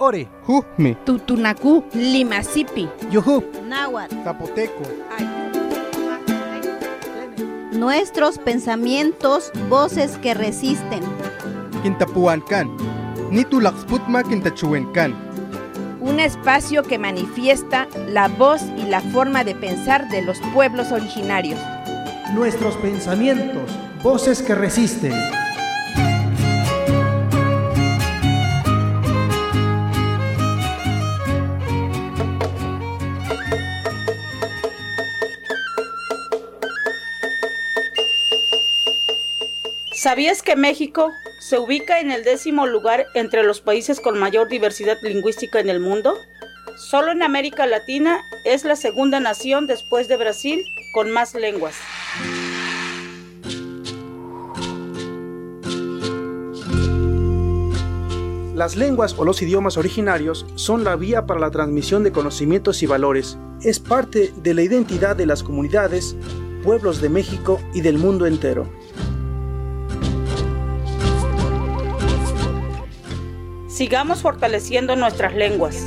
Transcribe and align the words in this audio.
ore. 0.00 0.28
Jujmi. 0.46 0.96
Tutunacu, 1.04 1.84
Limasipi. 1.94 2.88
Yuhu. 3.10 3.44
Náhuatl. 3.68 4.14
Zapoteco. 4.24 4.82
Nuestros 7.72 8.38
pensamientos, 8.38 9.52
voces 9.68 10.18
que 10.18 10.34
resisten. 10.34 11.00
Quintapuancan. 11.82 12.70
Nitulaxputma 13.30 14.24
quintachuencan. 14.24 15.14
Un 16.00 16.18
espacio 16.18 16.82
que 16.82 16.98
manifiesta 16.98 17.86
la 18.08 18.28
voz 18.28 18.62
y 18.76 18.82
la 18.82 19.00
forma 19.00 19.44
de 19.44 19.54
pensar 19.54 20.08
de 20.08 20.22
los 20.22 20.38
pueblos 20.52 20.92
originarios. 20.92 21.60
Nuestros 22.34 22.76
pensamientos, 22.76 23.70
voces 24.02 24.42
que 24.42 24.54
resisten. 24.54 25.12
¿Sabías 40.10 40.42
que 40.42 40.56
México 40.56 41.12
se 41.38 41.56
ubica 41.60 42.00
en 42.00 42.10
el 42.10 42.24
décimo 42.24 42.66
lugar 42.66 43.06
entre 43.14 43.44
los 43.44 43.60
países 43.60 44.00
con 44.00 44.18
mayor 44.18 44.48
diversidad 44.48 44.96
lingüística 45.04 45.60
en 45.60 45.68
el 45.68 45.78
mundo? 45.78 46.14
Solo 46.90 47.12
en 47.12 47.22
América 47.22 47.64
Latina 47.68 48.20
es 48.44 48.64
la 48.64 48.74
segunda 48.74 49.20
nación 49.20 49.68
después 49.68 50.08
de 50.08 50.16
Brasil 50.16 50.64
con 50.94 51.12
más 51.12 51.36
lenguas. 51.36 51.76
Las 58.56 58.74
lenguas 58.74 59.14
o 59.16 59.24
los 59.24 59.40
idiomas 59.42 59.76
originarios 59.76 60.44
son 60.56 60.82
la 60.82 60.96
vía 60.96 61.24
para 61.24 61.38
la 61.38 61.52
transmisión 61.52 62.02
de 62.02 62.10
conocimientos 62.10 62.82
y 62.82 62.86
valores. 62.86 63.38
Es 63.62 63.78
parte 63.78 64.32
de 64.38 64.54
la 64.54 64.62
identidad 64.62 65.14
de 65.14 65.26
las 65.26 65.44
comunidades, 65.44 66.16
pueblos 66.64 67.00
de 67.00 67.10
México 67.10 67.60
y 67.72 67.82
del 67.82 67.96
mundo 67.96 68.26
entero. 68.26 68.68
Sigamos 73.80 74.20
fortaleciendo 74.20 74.94
nuestras 74.94 75.34
lenguas. 75.34 75.86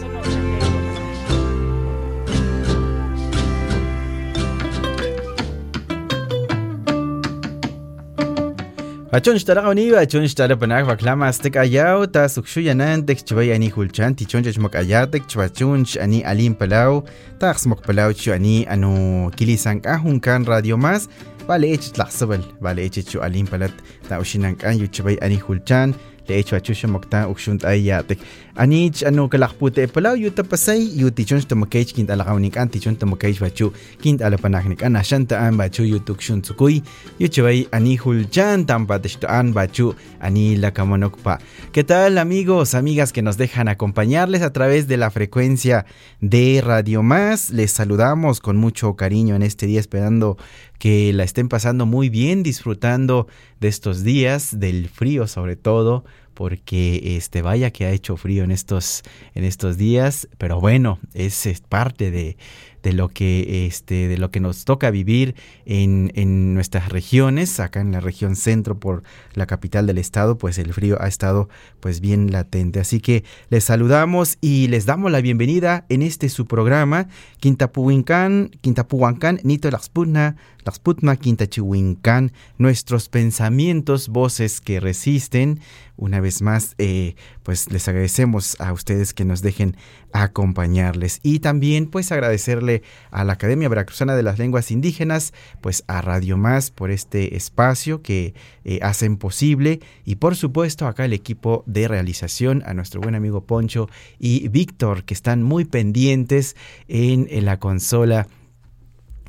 Achon 9.12 9.38
shtara 9.38 9.62
goniba, 9.62 10.00
achon 10.00 10.26
shtara 10.26 10.58
panak 10.58 10.88
baklama 10.88 11.28
astek 11.28 11.56
ayao, 11.56 12.08
ta 12.08 12.26
sukshu 12.28 12.64
yanan 12.66 13.06
tek 13.06 13.22
chbay 13.22 13.54
ani 13.54 13.70
hulchan, 13.70 14.16
ti 14.18 14.26
chonja 14.26 14.50
chmok 14.50 14.74
ayatek 14.74 15.28
chbachun 15.30 15.86
ani 16.02 16.24
alim 16.26 16.56
palau, 16.56 17.06
ta 17.38 17.54
xmok 17.54 17.86
palau 17.86 18.10
chu 18.12 18.34
ani 18.34 18.66
anu 18.66 19.30
kilisan 19.38 19.84
kahun 19.86 20.20
kan 20.20 20.44
radio 20.46 20.78
mas, 20.78 21.06
vale 21.46 21.70
ech 21.70 21.94
tlaxsabal, 21.94 22.42
vale 22.60 22.90
ech 22.90 23.06
chu 23.06 23.22
alim 23.22 23.46
palat, 23.46 23.70
ta 24.10 24.18
ushinan 24.18 24.58
kan 24.58 24.82
yu 24.82 24.90
chbay 24.90 25.22
ani 25.22 25.38
hulchan, 25.38 25.94
le 26.28 26.40
hecho 26.40 26.56
achusha 26.56 26.88
mokta 26.88 27.28
ukshunt 27.28 27.66
ayatek. 27.66 28.20
Anich 28.56 29.04
ano 29.04 29.28
kalakpute 29.28 29.88
palaw 29.88 30.16
yu 30.16 30.30
tapasay 30.30 30.94
yu 30.96 31.10
tichon 31.12 31.42
tamakech 31.42 31.94
kint 31.94 32.10
alakawnik 32.10 32.58
an 32.58 32.70
tichon 32.70 32.96
tamakech 32.96 33.40
bachu 33.40 33.74
kint 34.02 34.22
alapanaknik 34.22 34.84
an 34.84 34.96
ashanta 34.96 35.42
an 35.42 35.58
bachu 35.58 35.84
yu 35.84 36.00
tukshun 36.00 36.42
tsukuy 36.42 36.82
yu 37.20 37.28
chavay 37.28 37.68
ani 37.72 37.98
hulchan 37.98 38.66
tampateshto 38.66 39.28
an 39.28 39.54
bachu 39.54 39.96
ani 40.22 40.56
lakamonokpa. 40.56 41.40
¿Qué 41.72 41.84
tal 41.84 42.18
amigos, 42.18 42.76
amigas 42.76 43.12
que 43.12 43.22
nos 43.22 43.38
dejan 43.38 43.68
acompañarles 43.68 44.44
a 44.44 44.54
través 44.54 44.88
de 44.88 44.98
la 44.98 45.10
frecuencia 45.10 45.86
de 46.22 46.62
Radio 46.64 47.02
Más? 47.02 47.50
Les 47.50 47.72
saludamos 47.72 48.40
con 48.40 48.58
mucho 48.58 48.96
cariño 48.96 49.36
en 49.36 49.42
este 49.42 49.66
día 49.66 49.80
esperando 49.80 50.38
que 50.78 51.14
la 51.14 51.24
estén 51.24 51.48
pasando 51.48 51.86
muy 51.86 52.10
bien, 52.10 52.44
disfrutando 52.44 53.28
de 53.60 53.70
estos 53.70 54.04
días, 54.04 54.60
del 54.60 54.90
frío 54.90 55.28
sobre 55.28 55.56
todo, 55.56 56.04
porque 56.34 57.18
este 57.18 57.42
vaya 57.42 57.72
que 57.72 57.86
ha 57.86 57.92
hecho 57.92 58.18
frío 58.18 58.44
en 58.44 58.52
estos 58.52 59.04
en 59.36 59.44
estos 59.44 59.78
días, 59.78 60.28
pero 60.38 60.60
bueno, 60.60 61.00
es, 61.14 61.46
es 61.46 61.62
parte 61.62 62.12
de, 62.12 62.38
de 62.84 62.94
lo 62.94 63.10
que 63.10 63.66
este 63.66 64.08
de 64.08 64.18
lo 64.18 64.30
que 64.30 64.42
nos 64.42 64.66
toca 64.66 64.92
vivir 64.92 65.36
en, 65.66 66.12
en, 66.16 66.54
nuestras 66.54 66.90
regiones 66.90 67.60
acá 67.60 67.80
en 67.80 67.94
la 67.94 68.02
región 68.02 68.36
centro 68.36 68.80
por 68.80 69.04
la 69.34 69.46
capital 69.46 69.88
del 69.88 69.98
estado 69.98 70.38
pues 70.38 70.58
el 70.58 70.74
frío 70.74 71.02
ha 71.02 71.08
estado 71.08 71.50
pues 71.80 72.02
bien 72.02 72.32
latente. 72.32 72.80
Así 72.80 73.00
que 73.00 73.24
les 73.50 73.64
saludamos 73.64 74.38
y 74.42 74.68
les 74.68 74.86
damos 74.86 75.12
la 75.12 75.22
bienvenida 75.22 75.86
en 75.90 76.02
este 76.02 76.30
su 76.30 76.46
programa 76.46 77.08
Quintapuhuincán 77.40 78.52
Quintapuhuancán 78.62 79.40
Nito 79.44 79.72
Laxputna 79.72 80.36
Laxputma 80.66 81.16
Quintachihuincán 81.18 82.32
nuestros 82.58 83.10
pensamientos 83.10 84.10
voces 84.10 84.62
que 84.62 84.80
resisten. 84.80 85.60
Una 85.96 86.22
vez 86.22 86.42
más 86.42 86.76
eh, 86.80 87.16
pues 87.44 87.72
les 87.72 87.88
agradecemos 87.88 88.60
a 88.60 88.74
ustedes 88.74 89.14
que 89.14 89.26
nos 89.26 89.42
dejen 89.42 89.78
acompañarles 90.12 91.20
y 91.24 91.40
también 91.40 91.88
pues 91.88 92.12
agradecerle 92.12 92.84
a 93.12 93.24
la 93.24 93.34
Academia 93.34 93.70
Veracruzana 93.70 94.16
de 94.16 94.24
las 94.24 94.40
Lenguas 94.40 94.72
Indígenas, 94.72 95.34
pues 95.62 95.84
a 95.88 96.02
Radio 96.02 96.38
Más 96.38 96.72
por 96.72 96.92
este 96.92 97.36
espacio 97.36 98.02
que 98.02 98.34
eh, 98.64 98.80
hacen 98.82 99.18
posible 99.18 99.82
y 100.06 100.16
por 100.16 100.36
supuesto 100.36 100.88
acá 100.88 101.06
el 101.06 101.14
equipo 101.14 101.64
de 101.68 101.88
realización, 101.88 102.64
a 102.66 102.74
nuestro 102.74 103.02
buen 103.02 103.16
amigo 103.16 103.46
Poncho 103.46 103.90
y 104.20 104.48
Víctor 104.48 105.04
que 105.04 105.14
están 105.14 105.44
muy 105.44 105.66
pendientes 105.66 106.56
en, 106.88 107.28
en 107.30 107.46
la 107.46 107.60
consola 107.60 108.28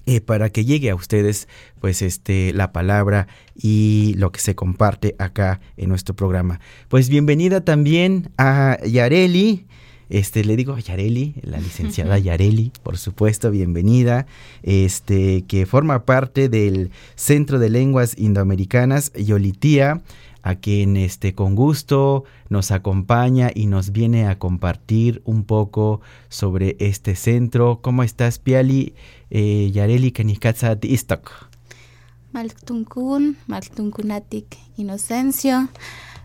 eh, 0.06 0.20
para 0.20 0.50
que 0.50 0.64
llegue 0.64 0.90
a 0.90 0.94
ustedes 0.94 1.48
pues 1.80 2.02
este 2.02 2.52
la 2.52 2.72
palabra 2.72 3.26
y 3.56 4.14
lo 4.18 4.32
que 4.32 4.40
se 4.40 4.54
comparte 4.54 5.14
acá 5.18 5.60
en 5.76 5.88
nuestro 5.88 6.14
programa. 6.14 6.60
Pues 6.88 7.08
bienvenida 7.08 7.62
también 7.62 8.30
a 8.36 8.78
Yareli. 8.84 9.66
Este, 10.10 10.44
le 10.44 10.56
digo 10.56 10.74
a 10.74 10.80
Yareli, 10.80 11.34
la 11.40 11.58
licenciada 11.58 12.18
Yareli, 12.18 12.70
por 12.82 12.98
supuesto, 12.98 13.50
bienvenida, 13.50 14.26
este, 14.62 15.44
que 15.48 15.64
forma 15.64 16.04
parte 16.04 16.50
del 16.50 16.90
Centro 17.14 17.58
de 17.58 17.70
Lenguas 17.70 18.14
Indoamericanas 18.18 19.12
Yolitía, 19.14 20.02
a 20.44 20.56
quien 20.56 20.98
este, 20.98 21.34
con 21.34 21.54
gusto 21.54 22.24
nos 22.50 22.70
acompaña 22.70 23.50
y 23.52 23.64
nos 23.64 23.92
viene 23.92 24.26
a 24.28 24.38
compartir 24.38 25.22
un 25.24 25.44
poco 25.44 26.02
sobre 26.28 26.76
este 26.80 27.16
centro. 27.16 27.80
¿Cómo 27.80 28.02
estás, 28.02 28.38
Piali? 28.38 28.94
Eh, 29.30 29.70
Yareli 29.72 30.12
Kanikatsa 30.12 30.76
Istok. 30.82 31.32
Maltunkun, 32.32 33.38
Maltunkunatik 33.46 34.58
Inocencio. 34.76 35.68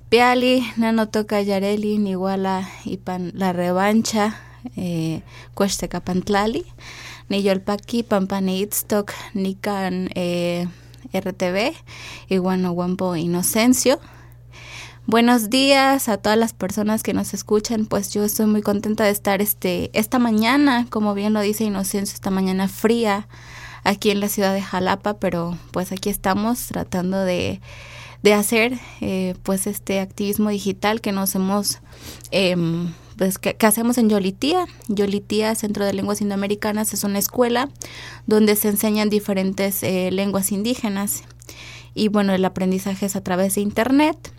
Piali, 0.09 0.63
Nano 0.75 1.07
Toca 1.07 1.40
Yareli, 1.40 1.97
Niguala 1.97 2.68
Ipan 2.84 3.31
La 3.36 3.53
Revancha, 3.53 4.36
eh, 4.75 5.22
Cueste 5.53 5.88
Capantlali, 5.88 6.66
Niyolpaki, 7.30 8.03
Pampani 8.03 8.59
Itztok, 8.62 9.13
Nikan 9.36 10.09
eh, 10.16 10.68
RTV, 11.14 11.74
Iguano 12.30 12.72
Guampo 12.72 13.16
Inocencio. 13.16 14.00
Buenos 15.06 15.50
días 15.50 16.08
a 16.08 16.18
todas 16.18 16.38
las 16.38 16.53
personas 16.53 17.02
que 17.02 17.14
nos 17.14 17.34
escuchan, 17.34 17.86
pues 17.86 18.14
yo 18.14 18.24
estoy 18.24 18.46
muy 18.46 18.62
contenta 18.62 19.06
de 19.06 19.09
estar 19.09 19.42
este, 19.42 19.90
esta 19.94 20.19
mañana, 20.19 20.86
como 20.90 21.14
bien 21.14 21.34
lo 21.34 21.42
dice 21.42 21.64
Inocencio, 21.64 22.14
esta 22.14 22.30
mañana 22.30 22.68
fría 22.68 23.28
aquí 23.84 24.12
en 24.12 24.19
la 24.19 24.30
ciudad 24.30 24.53
de 24.53 24.62
Jalapa, 24.62 25.16
pero 25.16 25.58
pues 25.72 25.92
aquí 25.92 26.09
estamos 26.09 26.68
tratando 26.68 27.24
de 27.24 27.59
de 28.22 28.34
hacer 28.34 28.78
eh, 29.02 29.36
pues 29.44 29.68
este 29.68 30.00
activismo 30.00 30.50
digital 30.50 31.02
que 31.02 31.12
nos 31.12 31.36
hemos 31.36 31.80
eh, 32.31 32.56
pues 33.19 33.38
que, 33.38 33.53
hacemos 33.68 33.97
en 33.97 34.10
Yolitía. 34.10 34.66
Yolitía, 34.88 35.54
Centro 35.54 35.83
de 35.83 35.92
Lenguas 35.92 36.21
Indoamericanas, 36.21 36.94
es 36.94 37.04
una 37.04 37.19
escuela 37.19 37.68
donde 38.27 38.56
se 38.56 38.69
enseñan 38.69 39.10
diferentes 39.10 39.83
eh, 39.83 40.10
lenguas 40.10 40.54
indígenas 40.54 41.24
y 41.94 42.07
bueno, 42.07 42.33
el 42.33 42.45
aprendizaje 42.45 43.07
es 43.07 43.18
a 43.18 43.21
través 43.21 43.56
de 43.56 43.62
internet 43.62 44.31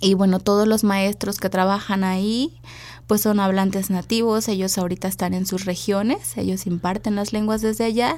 y 0.00 0.14
bueno, 0.14 0.40
todos 0.40 0.66
los 0.66 0.82
maestros 0.82 1.38
que 1.38 1.48
trabajan 1.48 2.02
ahí 2.02 2.58
pues 3.06 3.20
son 3.20 3.38
hablantes 3.38 3.88
nativos, 3.88 4.48
ellos 4.48 4.78
ahorita 4.78 5.06
están 5.06 5.32
en 5.32 5.46
sus 5.46 5.64
regiones, 5.64 6.36
ellos 6.36 6.66
imparten 6.66 7.14
las 7.14 7.32
lenguas 7.32 7.60
desde 7.62 7.84
allá 7.84 8.16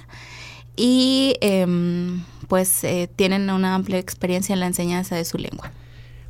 y 0.76 1.36
eh, 1.42 1.66
pues 2.48 2.84
eh, 2.84 3.10
tienen 3.14 3.50
una 3.50 3.74
amplia 3.74 3.98
experiencia 3.98 4.54
en 4.54 4.60
la 4.60 4.66
enseñanza 4.66 5.14
de 5.14 5.26
su 5.26 5.36
lengua. 5.36 5.72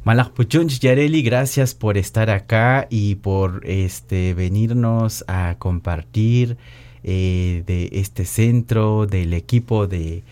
Malakpuchunch 0.04 0.80
Yareli, 0.80 1.22
gracias 1.22 1.74
por 1.74 1.96
estar 1.96 2.28
acá 2.28 2.86
y 2.90 3.14
por 3.14 3.62
este 3.64 4.34
venirnos 4.34 5.24
a 5.28 5.56
compartir 5.58 6.58
eh, 7.02 7.62
de 7.66 7.88
este 7.90 8.26
centro, 8.26 9.06
del 9.06 9.32
equipo 9.32 9.86
de, 9.86 10.22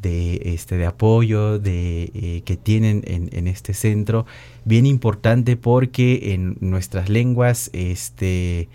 de, 0.00 0.40
este, 0.54 0.78
de 0.78 0.86
apoyo 0.86 1.58
de, 1.58 2.10
eh, 2.14 2.42
que 2.46 2.56
tienen 2.56 3.02
en, 3.06 3.28
en, 3.32 3.48
este 3.48 3.74
centro, 3.74 4.24
bien 4.64 4.86
importante 4.86 5.56
porque 5.56 6.32
en 6.32 6.56
nuestras 6.60 7.10
lenguas, 7.10 7.68
este, 7.74 8.70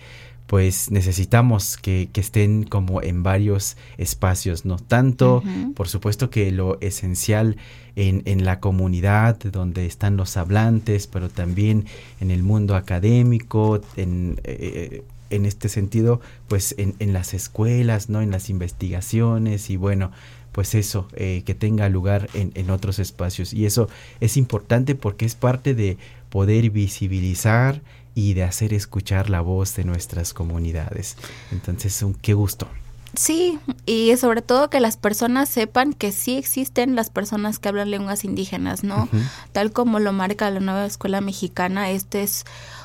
pues 0.46 0.92
necesitamos 0.92 1.78
que, 1.78 2.10
que, 2.14 2.22
estén 2.22 2.62
como 2.62 3.02
en 3.02 3.24
varios 3.24 3.76
espacios, 3.98 4.66
¿no? 4.66 4.78
Tanto, 4.78 5.38
uh 5.38 5.42
-huh. 5.42 5.74
por 5.74 5.88
supuesto 5.88 6.30
que 6.30 6.52
lo 6.52 6.80
esencial 6.80 7.58
en, 7.96 8.24
en, 8.26 8.46
la 8.46 8.60
comunidad 8.60 9.38
donde 9.38 9.86
están 9.86 10.18
los 10.18 10.38
hablantes, 10.38 11.08
pero 11.08 11.30
también 11.30 11.86
en 12.20 12.32
el 12.32 12.44
mundo 12.44 12.76
académico, 12.76 13.82
en, 13.96 14.40
eh, 14.44 15.04
en 15.30 15.46
este 15.46 15.70
sentido, 15.70 16.22
pues 16.48 16.76
en, 16.78 16.96
en, 17.00 17.14
las 17.14 17.34
escuelas, 17.34 18.10
¿no? 18.10 18.22
En 18.22 18.32
las 18.32 18.50
investigaciones 18.50 19.70
y 19.70 19.78
bueno, 19.78 20.12
pues 20.52 20.76
eso, 20.76 21.08
eh, 21.14 21.44
que 21.46 21.56
tenga 21.56 21.90
lugar 21.90 22.30
en, 22.34 22.52
en, 22.56 22.70
otros 22.70 23.00
espacios. 23.00 23.54
Y 23.54 23.66
eso 23.66 23.90
es 24.20 24.38
importante 24.38 24.96
porque 24.96 25.26
es 25.26 25.36
parte 25.36 25.74
de 25.74 25.98
poder 26.30 26.70
visibilizar 26.70 27.82
y 28.16 28.34
de 28.34 28.44
hacer 28.44 28.74
escuchar 28.74 29.30
la 29.30 29.42
voz 29.42 29.76
de 29.76 29.84
nuestras 29.84 30.34
comunidades. 30.34 31.18
Entonces, 31.52 32.02
un, 32.04 32.14
qué 32.14 32.34
gusto. 32.34 32.68
Sí, 33.16 33.60
y 33.86 34.16
sobre 34.18 34.42
todo 34.42 34.70
que 34.70 34.80
las 34.80 34.98
personas 34.98 35.48
sepan 35.48 35.94
que 35.94 36.12
sí 36.12 36.36
existen 36.36 36.96
las 36.96 37.10
personas 37.12 37.60
que 37.60 37.70
hablan 37.70 37.92
lenguas 37.92 38.24
indígenas, 38.24 38.84
¿no? 38.84 39.04
Uh 39.12 39.18
-huh. 39.18 39.30
Tal 39.52 39.72
como 39.72 40.00
lo 40.00 40.14
marca 40.14 40.50
la 40.50 40.60
nueva 40.60 40.86
escuela 40.86 41.22
mexicana, 41.22 41.92
este 41.92 42.24
es, 42.24 42.44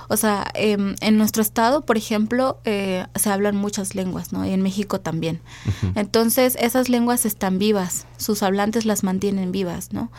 o 0.09 0.17
sea, 0.19 0.51
eh, 0.55 0.77
en 1.01 1.17
nuestro 1.17 1.41
estado, 1.41 1.81
por 1.87 1.97
ejemplo, 1.97 2.61
eh, 2.65 3.07
se 3.15 3.31
hablan 3.31 3.57
muchas 3.57 3.95
lenguas, 3.95 4.33
¿no? 4.33 4.45
Y 4.45 4.53
en 4.53 4.61
México 4.63 5.01
también. 5.01 5.41
Uh 5.65 5.71
-huh. 5.71 5.93
Entonces, 5.95 6.57
esas 6.61 6.91
lenguas 6.91 7.25
están 7.25 7.59
vivas, 7.59 8.07
sus 8.19 8.43
hablantes 8.43 8.85
las 8.85 9.03
mantienen 9.05 9.51
vivas, 9.51 9.93
¿no? 9.93 10.11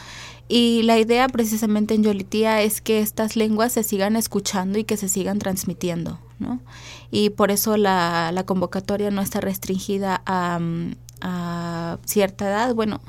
Y 0.51 0.81
la 0.81 0.97
idea 0.97 1.27
precisamente 1.29 1.93
en 1.93 2.03
Yolitía 2.03 2.63
es 2.63 2.81
que 2.81 3.01
estas 3.01 3.35
lenguas 3.35 3.71
se 3.73 3.83
sigan 3.83 4.15
escuchando 4.15 4.79
y 4.79 4.83
que 4.83 4.97
se 4.97 5.07
sigan 5.07 5.37
transmitiendo, 5.37 6.19
¿no? 6.39 6.59
Y 7.11 7.29
por 7.29 7.51
eso 7.51 7.77
la, 7.77 8.31
la 8.33 8.43
convocatoria 8.43 9.11
no 9.11 9.21
está 9.21 9.41
restringida 9.41 10.23
a, 10.25 10.59
a 11.21 11.97
cierta 12.03 12.47
edad. 12.47 12.73
Bueno, 12.73 12.99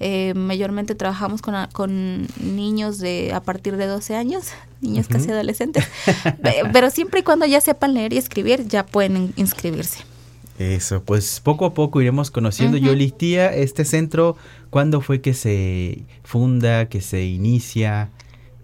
eh, 0.00 0.34
mayormente 0.34 0.96
trabajamos 0.96 1.40
con, 1.40 1.54
con, 1.72 2.26
niños 2.40 2.98
de 2.98 3.32
a 3.32 3.40
partir 3.40 3.76
de 3.76 3.86
12 3.86 4.16
años, 4.16 4.46
niños 4.80 5.06
uh 5.06 5.10
-huh. 5.10 5.12
casi 5.12 5.30
adolescentes, 5.30 5.84
pero 6.72 6.90
siempre 6.90 7.20
y 7.20 7.22
cuando 7.22 7.46
ya 7.46 7.60
sepan 7.60 7.94
leer 7.94 8.12
y 8.12 8.18
escribir 8.18 8.66
ya 8.66 8.84
pueden 8.84 9.32
inscribirse. 9.36 10.00
Eso, 10.58 11.02
pues 11.04 11.40
poco 11.40 11.66
a 11.66 11.74
poco 11.74 12.00
iremos 12.00 12.32
conociendo. 12.32 12.78
Uh 12.78 12.80
-huh. 12.80 12.86
Yolitía, 12.86 13.54
este 13.54 13.84
centro, 13.84 14.36
¿cuándo 14.72 15.02
fue 15.02 15.20
que 15.20 15.34
se 15.34 16.06
funda, 16.24 16.88
que 16.88 17.02
se 17.02 17.26
inicia? 17.26 18.08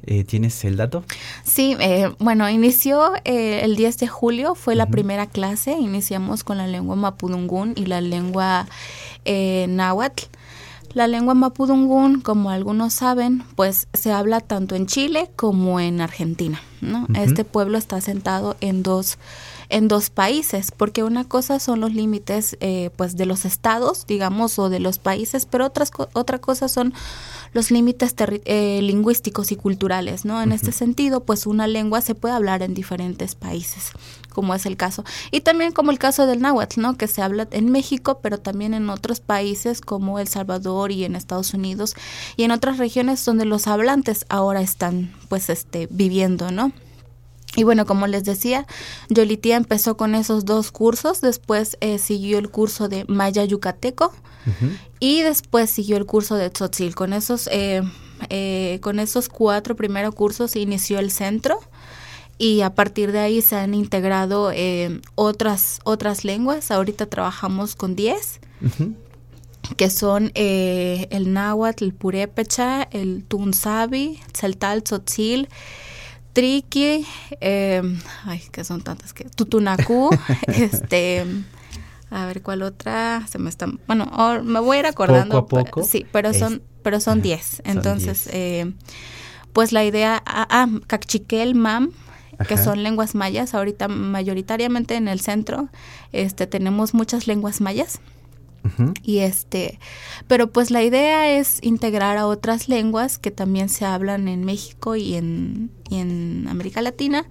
Eh, 0.07 0.25
¿Tienes 0.25 0.65
el 0.65 0.79
dato? 0.79 1.05
Sí, 1.45 1.77
eh, 1.81 2.11
bueno, 2.19 2.49
inició 2.49 3.13
eh, 3.27 3.61
el 3.63 3.77
10 3.77 3.99
de 3.99 4.09
julio, 4.09 4.55
fue 4.55 4.73
uh 4.73 4.75
-huh. 4.75 4.79
la 4.79 4.87
primera 4.87 5.27
clase, 5.27 5.73
iniciamos 5.73 6.45
con 6.45 6.57
la 6.57 6.67
lengua 6.67 6.97
mapudungún 6.97 7.75
y 7.77 7.85
la 7.85 8.01
lengua 8.01 8.67
eh, 9.27 9.67
náhuatl. 9.69 10.25
La 10.95 11.07
lengua 11.09 11.35
mapudungún, 11.35 12.23
como 12.23 12.49
algunos 12.49 12.95
saben, 12.95 13.45
pues 13.55 13.89
se 13.93 14.11
habla 14.11 14.41
tanto 14.41 14.77
en 14.77 14.87
Chile 14.87 15.31
como 15.37 15.79
en 15.79 16.01
Argentina. 16.01 16.59
¿no? 16.81 17.03
Uh 17.03 17.07
-huh. 17.09 17.25
Este 17.25 17.45
pueblo 17.45 17.77
está 17.77 17.97
asentado 17.97 18.57
en 18.63 18.83
dos 18.83 19.19
en 19.71 19.89
dos 19.89 20.09
países, 20.09 20.71
porque 20.75 21.03
una 21.03 21.25
cosa 21.25 21.59
son 21.61 21.81
los 21.81 21.93
límites 21.93 22.57
eh, 22.61 22.91
pues 22.97 23.17
de 23.17 23.27
los 23.27 23.45
estados, 23.45 24.07
digamos, 24.07 24.59
o 24.59 24.71
de 24.71 24.81
los 24.81 24.99
países, 24.99 25.45
pero 25.45 25.67
otras 25.67 25.91
otra 26.15 26.39
cosa 26.39 26.69
son 26.69 26.95
los 27.53 27.71
límites 27.71 28.15
eh, 28.19 28.81
lingüísticos 28.83 29.53
y 29.53 29.57
culturales, 29.57 30.25
¿no? 30.25 30.41
En 30.43 30.51
uh 30.51 30.53
-huh. 30.53 30.57
este 30.57 30.73
sentido, 30.73 31.25
pues 31.25 31.47
una 31.47 31.67
lengua 31.67 32.01
se 32.01 32.15
puede 32.15 32.35
hablar 32.35 32.63
en 32.63 32.75
diferentes 32.75 33.35
países, 33.35 33.93
como 34.33 34.55
es 34.55 34.65
el 34.65 34.77
caso. 34.77 35.05
Y 35.31 35.41
también 35.41 35.73
como 35.73 35.91
el 35.91 35.99
caso 35.99 36.27
del 36.27 36.41
náhuatl, 36.41 36.81
¿no? 36.81 36.97
Que 36.97 37.07
se 37.07 37.23
habla 37.23 37.49
en 37.51 37.71
México, 37.71 38.21
pero 38.23 38.39
también 38.39 38.75
en 38.75 38.89
otros 38.89 39.21
países 39.21 39.81
como 39.81 40.19
El 40.19 40.29
Salvador 40.29 40.93
y 40.93 41.05
en 41.05 41.15
Estados 41.15 41.53
Unidos 41.55 41.95
y 42.37 42.45
en 42.45 42.53
otras 42.53 42.79
regiones 42.79 43.25
donde 43.25 43.45
los 43.45 43.67
hablantes 43.67 44.25
ahora 44.29 44.61
están 44.61 45.13
pues 45.29 45.51
este 45.51 45.89
viviendo, 45.91 46.51
¿no? 46.51 46.73
Y 47.59 47.65
bueno, 47.65 47.87
como 47.87 48.07
les 48.07 48.23
decía, 48.23 48.69
Yolitía 49.09 49.57
empezó 49.57 49.97
con 49.97 50.15
esos 50.15 50.45
dos 50.45 50.71
cursos, 50.71 51.21
después 51.21 51.77
eh, 51.81 51.99
siguió 51.99 52.39
el 52.39 52.51
curso 52.51 52.89
de 52.89 53.05
Maya 53.09 53.45
Yucateco 53.45 54.13
uh 54.47 54.51
-huh. 54.51 54.79
y 55.01 55.23
después 55.23 55.69
siguió 55.69 55.97
el 55.97 56.07
curso 56.07 56.37
de 56.37 56.51
Tzotzil. 56.51 56.95
Con 56.95 57.13
esos, 57.13 57.49
eh, 57.51 57.83
eh, 58.31 58.79
con 58.81 59.01
esos 59.01 59.29
cuatro 59.29 59.75
primeros 59.75 60.15
cursos 60.15 60.55
inició 60.55 61.01
el 61.01 61.11
centro 61.11 61.59
y 62.39 62.61
a 62.61 62.77
partir 62.77 63.11
de 63.11 63.19
ahí 63.19 63.43
se 63.43 63.57
han 63.57 63.75
integrado 63.75 64.53
eh, 64.55 65.01
otras, 65.17 65.81
otras 65.83 66.25
lenguas. 66.25 66.71
Ahorita 66.71 67.07
trabajamos 67.07 67.75
con 67.75 67.97
10. 67.97 68.41
Uh 68.63 68.67
-huh 68.67 68.95
que 69.77 69.91
son 69.91 70.31
eh, 70.35 71.09
el 71.11 71.33
náhuatl, 71.33 71.85
el 71.85 71.93
purépecha, 71.95 72.85
el 72.85 73.25
tunzabi, 73.25 74.21
celtal, 74.33 74.83
tzotzil, 74.83 75.49
Triqui, 76.39 77.05
eh, 77.41 77.83
ay, 78.25 78.41
que 78.53 78.63
son 78.63 78.81
tantas 78.81 79.13
que 79.13 79.25
Tutunacú, 79.25 80.11
este, 80.47 81.27
a 82.13 82.27
ver 82.27 82.43
cuál 82.43 82.63
otra, 82.63 83.27
se 83.29 83.41
me 83.41 83.51
está, 83.51 83.67
bueno, 83.89 84.09
me 84.45 84.61
voy 84.61 84.77
a 84.77 84.81
ir 84.81 84.87
acordando, 84.87 85.45
poco 85.45 85.59
a 85.59 85.65
poco, 85.65 85.83
sí, 85.83 86.07
pero 86.13 86.33
son, 86.33 86.53
es, 86.53 86.61
pero 86.85 87.01
son 87.01 87.23
10, 87.23 87.63
entonces, 87.65 88.27
diez. 88.27 88.35
Eh, 88.37 88.73
pues 89.53 89.73
la 89.73 89.85
idea, 89.85 90.23
ah, 90.27 90.47
ah 90.49 90.69
Cachiquel, 90.87 91.57
Mam, 91.57 91.91
que 92.47 92.55
Ajá. 92.55 92.63
son 92.63 92.85
lenguas 92.85 93.17
mayas, 93.17 93.53
ahorita 93.53 93.89
mayoritariamente 93.89 94.95
en 94.95 95.09
el 95.09 95.19
centro, 95.19 95.69
este, 96.13 96.47
tenemos 96.47 96.95
muchas 96.95 97.27
lenguas 97.27 97.61
mayas, 97.61 97.99
Y 99.03 99.19
este, 99.19 99.79
pero 100.27 100.51
pues 100.51 100.71
la 100.71 100.83
idea 100.83 101.31
es 101.31 101.59
integrar 101.63 102.17
a 102.17 102.27
otras 102.27 102.69
lenguas 102.69 103.19
que 103.19 103.31
también 103.31 103.69
se 103.69 103.85
hablan 103.85 104.29
en 104.29 104.45
México 104.45 104.97
y 104.97 105.15
en, 105.15 105.71
y 105.91 105.97
en 105.97 106.47
América 106.49 106.83
Latina 106.83 107.27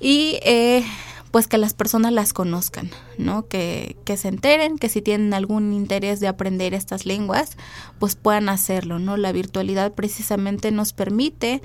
y 0.00 0.38
eh, 0.42 0.84
pues 1.30 1.46
que 1.46 1.58
las 1.58 1.74
personas 1.74 2.12
las 2.12 2.32
conozcan, 2.32 2.90
¿no? 3.18 3.46
Que, 3.46 3.96
que 4.04 4.16
se 4.16 4.28
enteren, 4.28 4.78
que 4.78 4.88
si 4.88 5.00
tienen 5.00 5.32
algún 5.32 5.72
interés 5.72 6.18
de 6.18 6.26
aprender 6.26 6.74
estas 6.74 7.06
lenguas, 7.06 7.56
pues 7.98 8.16
puedan 8.16 8.48
hacerlo, 8.48 8.98
¿no? 8.98 9.16
La 9.16 9.30
virtualidad 9.30 9.92
precisamente 9.92 10.72
nos 10.72 10.92
permite 10.92 11.62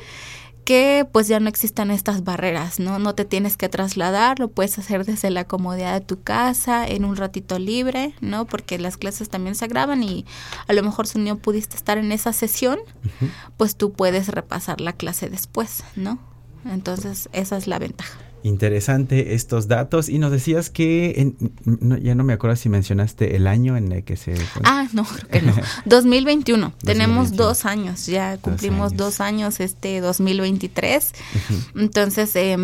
que 0.66 1.08
pues 1.12 1.28
ya 1.28 1.40
no 1.40 1.48
existan 1.48 1.92
estas 1.92 2.24
barreras, 2.24 2.80
¿no? 2.80 3.00
No 3.00 3.16
te 3.16 3.24
tienes 3.24 3.56
que 3.56 3.70
trasladar, 3.70 4.40
lo 4.40 4.50
puedes 4.50 4.78
hacer 4.80 5.06
desde 5.06 5.30
la 5.30 5.46
comodidad 5.46 5.94
de 5.94 6.06
tu 6.06 6.22
casa, 6.22 6.88
en 6.88 7.06
un 7.06 7.16
ratito 7.16 7.60
libre, 7.60 8.14
¿no? 8.20 8.46
Porque 8.46 8.80
las 8.80 8.98
clases 8.98 9.30
también 9.30 9.56
se 9.56 9.68
graban 9.68 10.04
y 10.04 10.26
a 10.68 10.74
lo 10.74 10.84
mejor 10.84 11.08
si 11.08 11.20
no 11.20 11.38
pudiste 11.38 11.78
estar 11.78 11.98
en 11.98 12.12
esa 12.12 12.34
sesión, 12.34 12.80
uh 12.80 13.08
-huh. 13.08 13.30
pues 13.58 13.78
tú 13.78 13.94
puedes 13.94 14.28
repasar 14.28 14.82
la 14.82 14.92
clase 14.92 15.30
después, 15.30 15.84
¿no? 15.96 16.20
Entonces 16.66 17.30
esa 17.32 17.58
es 17.58 17.68
la 17.68 17.80
ventaja 17.80 18.25
interesante 18.46 19.34
estos 19.34 19.68
datos. 19.68 20.08
Y 20.08 20.20
nos 20.20 20.32
decías 20.32 20.70
que 20.70 21.16
en, 21.18 21.52
no, 21.66 21.98
ya 21.98 22.16
no 22.16 22.24
me 22.24 22.34
acuerdo 22.34 22.56
si 22.56 22.70
mencionaste 22.70 23.36
el 23.36 23.48
año 23.48 23.76
en 23.76 23.92
el 23.92 24.04
que 24.04 24.16
se 24.18 24.36
ah 24.64 24.88
no 24.94 25.04
creo 25.04 25.28
que 25.30 25.42
no. 25.42 25.54
2021 25.86 26.74
tenemos 26.84 27.32
dos 27.36 27.66
años 27.66 28.06
ya 28.06 28.38
cumplimos 28.38 28.96
dos 28.96 29.20
años, 29.20 29.58
dos 29.58 29.60
años 29.60 29.60
este 29.60 30.02
2023 30.02 31.14
uh 31.14 31.38
-huh. 31.38 31.82
entonces 31.82 32.36
eh, 32.36 32.56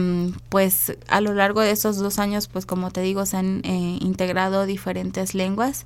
pues 0.49 0.97
a 1.07 1.21
lo 1.21 1.33
largo 1.33 1.61
de 1.61 1.71
esos 1.71 1.97
dos 1.97 2.19
años 2.19 2.47
pues 2.47 2.65
como 2.65 2.91
te 2.91 3.01
digo 3.01 3.25
se 3.25 3.37
han 3.37 3.61
eh, 3.63 3.97
integrado 4.01 4.65
diferentes 4.65 5.33
lenguas. 5.33 5.85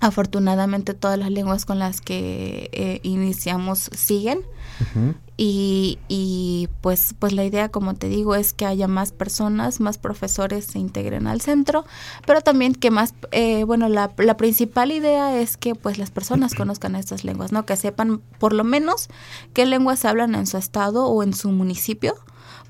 Afortunadamente 0.00 0.94
todas 0.94 1.16
las 1.16 1.30
lenguas 1.30 1.64
con 1.64 1.78
las 1.78 2.00
que 2.00 2.70
eh, 2.72 2.98
iniciamos 3.04 3.88
siguen 3.94 4.40
uh 4.82 4.98
-huh. 4.98 5.14
y, 5.36 5.98
y, 6.08 6.68
pues 6.80 7.14
pues 7.18 7.32
la 7.32 7.44
idea 7.44 7.70
como 7.70 7.94
te 7.94 8.08
digo 8.08 8.34
es 8.34 8.52
que 8.52 8.66
haya 8.66 8.88
más 8.88 9.12
personas 9.12 9.80
más 9.80 9.98
profesores 9.98 10.66
se 10.66 10.78
integren 10.78 11.26
al 11.26 11.40
centro 11.40 11.84
pero 12.26 12.40
también 12.40 12.74
que 12.74 12.90
más 12.90 13.14
eh, 13.30 13.64
bueno 13.64 13.88
la, 13.88 14.12
la, 14.18 14.36
principal 14.36 14.92
idea 14.92 15.40
es 15.40 15.56
que 15.56 15.74
pues 15.74 15.98
las 15.98 16.10
personas 16.10 16.54
conozcan 16.56 16.96
estas 16.96 17.24
lenguas 17.24 17.52
no 17.52 17.64
que 17.64 17.76
sepan 17.76 18.20
por 18.38 18.52
lo 18.52 18.64
menos 18.64 19.08
qué 19.54 19.66
lenguas 19.66 20.04
hablan 20.04 20.34
en 20.34 20.46
su 20.46 20.58
estado 20.58 21.06
o 21.06 21.22
en 21.22 21.32
su 21.34 21.50
municipio 21.50 22.14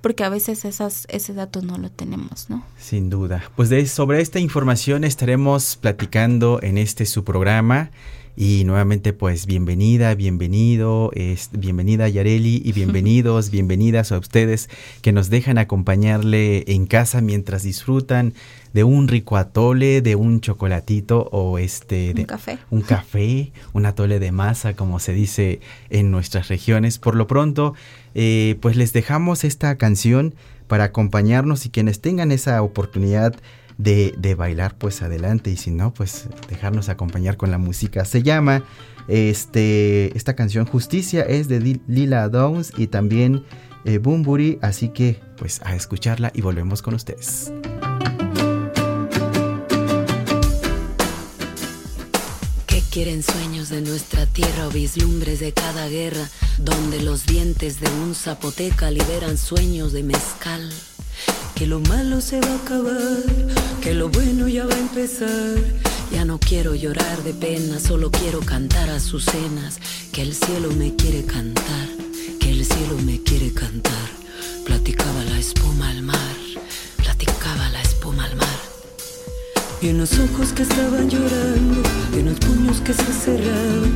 porque 0.03 0.25
a 0.25 0.29
veces 0.29 0.65
esas, 0.65 1.07
ese 1.09 1.33
dato 1.33 1.63
no 1.63 1.79
lo 1.79 1.89
tenemos, 1.91 2.51
¿no? 2.51 2.65
Sin 2.77 3.09
duda. 3.09 3.45
Pues 3.57 3.69
de, 3.71 3.87
sobre 3.87 4.21
esta 4.21 4.41
información 4.41 5.05
estaremos 5.05 5.77
platicando 5.77 6.61
en 6.61 6.77
este 6.77 7.07
su 7.07 7.25
programa 7.25 7.91
Y 8.35 8.65
nuevamente, 8.65 9.13
pues 9.13 9.45
bienvenida, 9.45 10.15
bienvenido, 10.15 11.11
es, 11.15 11.51
bienvenida 11.53 12.09
Yareli 12.09 12.63
y 12.65 12.73
bienvenidos, 12.75 13.51
bienvenidas 13.51 14.11
a 14.11 14.19
ustedes 14.19 14.71
que 15.03 15.13
nos 15.13 15.29
dejan 15.29 15.59
acompañarle 15.59 16.65
en 16.67 16.87
casa 16.87 17.21
mientras 17.21 17.63
disfrutan 17.63 18.33
de 18.73 18.85
un 18.85 19.09
rico 19.09 19.37
atole, 19.37 20.01
de 20.01 20.17
un 20.17 20.41
chocolatito 20.41 21.29
o 21.31 21.59
este 21.59 22.15
de 22.15 22.23
un 22.23 22.27
café. 22.27 22.59
Un 22.71 22.81
café, 22.81 23.53
un 23.75 23.85
atole 23.85 24.19
de 24.19 24.33
masa, 24.33 24.75
como 24.75 24.99
se 24.99 25.13
dice 25.13 25.61
en 25.91 26.11
nuestras 26.11 26.49
regiones. 26.49 26.99
Por 26.99 27.17
lo 27.17 27.27
pronto, 27.27 27.75
eh, 28.15 28.57
pues 28.63 28.77
les 28.77 28.95
dejamos 28.95 29.45
esta 29.45 29.77
canción 29.77 30.35
para 30.69 30.85
acompañarnos 30.85 31.67
y 31.67 31.71
quienes 31.71 32.01
tengan 32.01 32.33
esa 32.33 32.63
oportunidad 32.63 33.35
de, 33.79 34.15
de, 34.19 34.35
bailar, 34.35 34.77
pues 34.77 35.03
adelante. 35.03 35.51
Y 35.51 35.57
si 35.57 35.71
no, 35.71 35.93
pues 35.93 36.29
dejarnos 36.49 36.89
acompañar 36.89 37.37
con 37.37 37.51
la 37.51 37.59
música. 37.59 38.05
Se 38.05 38.23
llama 38.23 38.65
este, 39.09 40.17
esta 40.17 40.35
canción 40.35 40.67
Justicia, 40.67 41.23
es 41.23 41.49
de 41.49 41.81
Lila 41.87 42.29
Downs 42.29 42.73
y 42.77 42.87
también 42.89 43.45
eh, 43.85 43.99
Bumburi. 43.99 44.59
Así 44.63 44.89
que, 44.89 45.21
pues 45.37 45.61
a 45.65 45.75
escucharla 45.75 46.31
y 46.35 46.41
volvemos 46.41 46.83
con 46.83 46.95
ustedes. 46.95 47.53
¿Qué 52.67 52.83
quieren 52.91 53.23
sueños 53.23 53.69
de 53.69 53.81
nuestra 53.81 54.27
tierra 54.27 54.69
o 54.69 54.71
vislumbres 54.71 55.41
de 55.41 55.53
cada 55.53 55.89
guerra? 55.89 56.29
Donde 56.59 57.03
los 57.03 57.27
dientes 57.27 57.81
de 57.81 57.89
un 58.03 58.15
zapoteca 58.15 58.91
liberan 58.91 59.37
sueños 59.37 59.93
de 59.93 60.03
mezcal 60.03 60.71
que 61.55 61.67
lo 61.67 61.81
malo 61.81 62.21
se 62.21 62.41
va 62.41 62.51
a 62.51 62.57
acabar, 62.57 63.23
que 63.81 63.95
lo 63.95 64.09
bueno 64.09 64.49
ya 64.49 64.67
va 64.67 64.75
a 64.75 64.79
empezar. 64.79 65.57
Ya 66.13 66.25
no 66.25 66.39
quiero 66.39 66.75
llorar 66.75 67.23
de 67.23 67.33
pena, 67.33 67.81
solo 67.81 68.11
quiero 68.11 68.41
cantar 68.41 68.91
a 68.91 69.01
sus 69.01 69.25
cenas, 69.25 69.79
que 70.13 70.23
el 70.23 70.35
cielo 70.35 70.71
me 70.73 70.95
quiere 70.95 71.25
cantar, 71.25 71.89
que 72.39 72.51
el 72.51 72.65
cielo 72.67 72.99
me 73.05 73.23
quiere 73.23 73.53
cantar. 73.53 74.11
Platicaba 74.67 75.25
la 75.25 75.39
espuma 75.39 75.89
al 75.89 76.03
mar, 76.03 76.37
platicaba 76.99 77.69
la 77.71 77.81
espuma 77.81 78.25
al 78.27 78.37
mar. 78.37 78.61
Y 79.81 79.89
en 79.89 79.99
los 79.99 80.13
ojos 80.19 80.53
que 80.53 80.63
estaban 80.65 81.09
llorando, 81.09 81.83
y 82.15 82.19
en 82.21 82.27
los 82.27 82.39
puños 82.41 82.81
que 82.81 82.93
se 82.93 83.13
cerraban, 83.13 83.93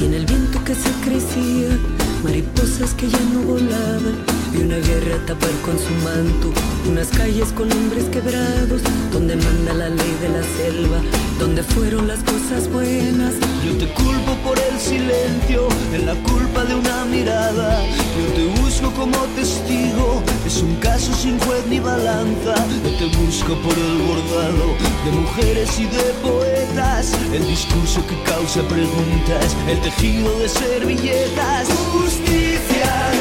y 0.00 0.04
en 0.06 0.14
el 0.14 0.26
viento 0.26 0.62
que 0.64 0.74
se 0.74 0.90
crecía, 1.04 1.78
mariposas 2.24 2.94
que 2.94 3.08
ya 3.08 3.20
no 3.32 3.42
volaban, 3.42 4.39
y 4.52 4.62
una 4.62 4.76
guerra 4.76 5.16
a 5.16 5.26
tapar 5.26 5.50
con 5.64 5.78
su 5.78 5.92
manto, 6.04 6.52
unas 6.88 7.08
calles 7.08 7.52
con 7.52 7.70
hombres 7.72 8.04
quebrados, 8.06 8.82
donde 9.12 9.36
manda 9.36 9.74
la 9.74 9.88
ley 9.88 10.16
de 10.20 10.28
la 10.28 10.42
selva, 10.56 11.00
donde 11.38 11.62
fueron 11.62 12.08
las 12.08 12.20
cosas 12.20 12.68
buenas. 12.70 13.34
Yo 13.64 13.76
te 13.78 13.92
culpo 13.92 14.34
por 14.44 14.58
el 14.58 14.78
silencio, 14.78 15.68
en 15.92 16.06
la 16.06 16.14
culpa 16.14 16.64
de 16.64 16.74
una 16.74 17.04
mirada, 17.04 17.82
yo 17.86 18.34
te 18.34 18.60
busco 18.60 18.90
como 18.92 19.16
testigo, 19.36 20.22
es 20.46 20.62
un 20.62 20.74
caso 20.76 21.12
sin 21.14 21.38
juez 21.40 21.66
ni 21.68 21.78
balanza, 21.78 22.54
yo 22.84 22.90
te 22.98 23.16
busco 23.16 23.54
por 23.62 23.74
el 23.74 23.98
bordado 24.02 24.74
de 25.04 25.12
mujeres 25.12 25.78
y 25.78 25.84
de 25.84 26.02
poetas, 26.22 27.12
el 27.32 27.46
discurso 27.46 28.04
que 28.06 28.20
causa 28.24 28.62
preguntas, 28.68 29.56
el 29.68 29.80
tejido 29.80 30.38
de 30.38 30.48
servilletas. 30.48 31.68
Justicia, 31.92 33.19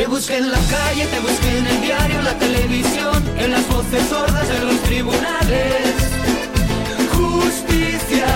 te 0.00 0.06
busqué 0.06 0.38
en 0.38 0.50
la 0.50 0.58
calle, 0.70 1.04
te 1.08 1.20
busqué 1.20 1.58
en 1.58 1.66
el 1.66 1.80
diario, 1.82 2.22
la 2.22 2.32
televisión, 2.38 3.22
en 3.36 3.50
las 3.50 3.68
voces 3.68 4.02
sordas 4.08 4.48
de 4.48 4.64
los 4.64 4.80
tribunales. 4.84 5.94
Justicia, 7.12 8.26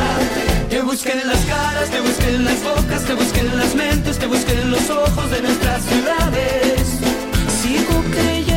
te 0.68 0.82
busqué 0.82 1.12
en 1.12 1.26
las 1.26 1.42
caras, 1.46 1.88
te 1.88 2.00
busqué 2.02 2.34
en 2.34 2.44
las 2.44 2.62
bocas, 2.62 3.04
te 3.04 3.14
busqué 3.14 3.40
en 3.40 3.56
las 3.56 3.74
mentes, 3.74 4.18
te 4.18 4.26
busqué 4.26 4.52
en 4.52 4.72
los 4.72 4.90
ojos 4.90 5.30
de 5.30 5.40
nuestras 5.40 5.82
ciudades. 5.84 6.98
Sigo 7.62 8.04
creyendo 8.10 8.53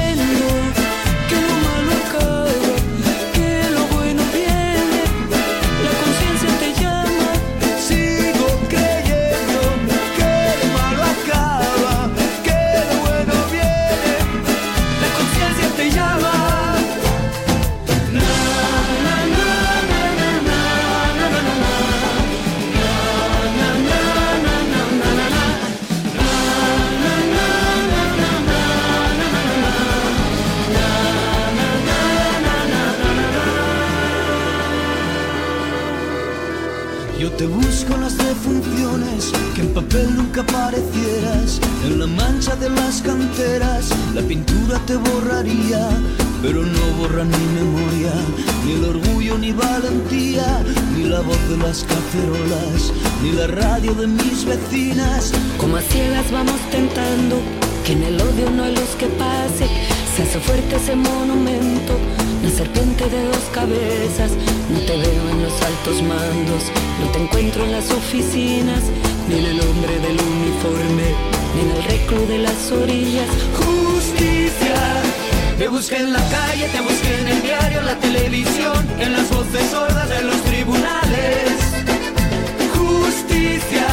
te 37.37 37.45
busco 37.45 37.93
en 37.93 38.01
las 38.01 38.17
defunciones, 38.17 39.31
que 39.53 39.61
en 39.61 39.73
papel 39.73 40.15
nunca 40.15 40.41
aparecieras. 40.41 41.59
En 41.85 41.99
la 41.99 42.07
mancha 42.07 42.55
de 42.55 42.69
las 42.69 43.01
canteras, 43.01 43.89
la 44.15 44.21
pintura 44.21 44.79
te 44.87 44.95
borraría, 44.95 45.87
pero 46.41 46.63
no 46.63 46.97
borra 46.97 47.23
ni 47.23 47.45
memoria, 47.59 48.13
ni 48.65 48.71
el 48.73 48.85
orgullo 48.85 49.37
ni 49.37 49.51
valentía, 49.51 50.63
ni 50.95 51.03
la 51.03 51.21
voz 51.21 51.37
de 51.49 51.57
las 51.57 51.83
cacerolas, 51.83 52.91
ni 53.21 53.31
la 53.33 53.47
radio 53.47 53.93
de 53.93 54.07
mis 54.07 54.43
vecinas. 54.43 55.31
Como 55.59 55.77
a 55.77 55.81
ciegas 55.81 56.31
vamos 56.31 56.59
tentando, 56.71 57.39
que 57.85 57.93
en 57.93 58.03
el 58.03 58.19
odio 58.19 58.49
no 58.49 58.63
hay 58.63 58.75
luz 58.75 58.95
que 58.97 59.07
pase. 59.07 59.67
Fuerte 60.45 60.75
ese 60.75 60.95
monumento, 60.95 61.97
la 62.43 62.49
serpiente 62.49 63.09
de 63.09 63.25
dos 63.25 63.43
cabezas. 63.51 64.31
No 64.69 64.79
te 64.79 64.95
veo 64.95 65.29
en 65.31 65.43
los 65.43 65.61
altos 65.61 66.01
mandos, 66.03 66.63
no 67.01 67.11
te 67.11 67.23
encuentro 67.23 67.65
en 67.65 67.71
las 67.71 67.89
oficinas, 67.91 68.83
ni 69.27 69.39
en 69.39 69.45
el 69.45 69.59
hombre 69.59 69.99
del 69.99 70.17
uniforme, 70.21 71.07
ni 71.55 71.61
en 71.61 71.71
el 71.75 71.83
reclu 71.83 72.27
de 72.27 72.37
las 72.37 72.71
orillas. 72.71 73.27
Justicia, 73.57 74.75
te 75.57 75.67
busqué 75.67 75.97
en 75.97 76.13
la 76.13 76.29
calle, 76.29 76.69
te 76.69 76.81
busqué 76.81 77.19
en 77.19 77.27
el 77.27 77.41
diario, 77.41 77.81
la 77.81 77.99
televisión, 77.99 78.87
en 78.99 79.13
las 79.13 79.29
voces 79.29 79.69
sordas 79.69 80.07
de 80.07 80.21
los 80.21 80.41
tribunales. 80.43 81.51
Justicia, 82.77 83.87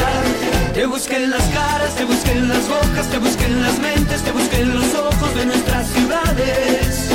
te 0.85 0.91
busqué 0.91 1.15
en 1.15 1.31
las 1.31 1.43
caras, 1.47 1.95
te 1.95 2.05
busqué 2.05 2.31
en 2.33 2.47
las 2.47 2.69
bocas, 2.69 3.09
te 3.09 3.17
busqué 3.17 3.45
en 3.45 3.63
las 3.63 3.79
mentes, 3.79 4.21
te 4.21 4.31
busqué 4.31 4.57
en 4.59 4.75
los 4.75 4.93
ojos 4.93 5.33
de 5.33 5.47
nuestras 5.47 5.87
ciudades. 5.87 7.09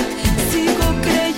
Sigo 0.50 1.00
creyendo 1.00 1.29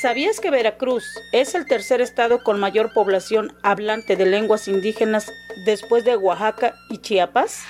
¿Sabías 0.00 0.38
que 0.38 0.52
Veracruz 0.52 1.02
es 1.32 1.56
el 1.56 1.66
tercer 1.66 2.00
estado 2.00 2.44
con 2.44 2.60
mayor 2.60 2.92
población 2.92 3.52
hablante 3.64 4.14
de 4.14 4.26
lenguas 4.26 4.68
indígenas 4.68 5.32
después 5.66 6.04
de 6.04 6.16
Oaxaca 6.16 6.76
y 6.88 6.98
Chiapas? 6.98 7.64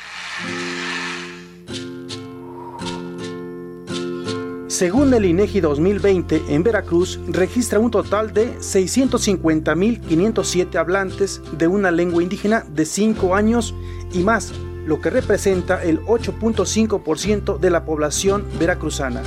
Según 4.66 5.14
el 5.14 5.24
INEGI 5.24 5.60
2020, 5.60 6.42
en 6.50 6.62
Veracruz 6.62 7.18
registra 7.28 7.78
un 7.78 7.90
total 7.90 8.34
de 8.34 8.58
650.507 8.58 10.76
hablantes 10.76 11.40
de 11.52 11.66
una 11.66 11.90
lengua 11.90 12.22
indígena 12.22 12.62
de 12.68 12.84
5 12.84 13.34
años 13.34 13.74
y 14.12 14.18
más, 14.18 14.52
lo 14.84 15.00
que 15.00 15.08
representa 15.08 15.82
el 15.82 16.02
8.5% 16.02 17.58
de 17.58 17.70
la 17.70 17.86
población 17.86 18.46
veracruzana. 18.58 19.22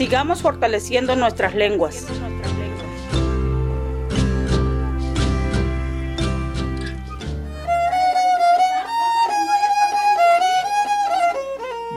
Sigamos 0.00 0.40
fortaleciendo 0.40 1.14
nuestras 1.14 1.54
lenguas. 1.54 2.06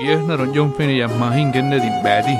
Yes, 0.02 0.20
badi. 2.04 2.38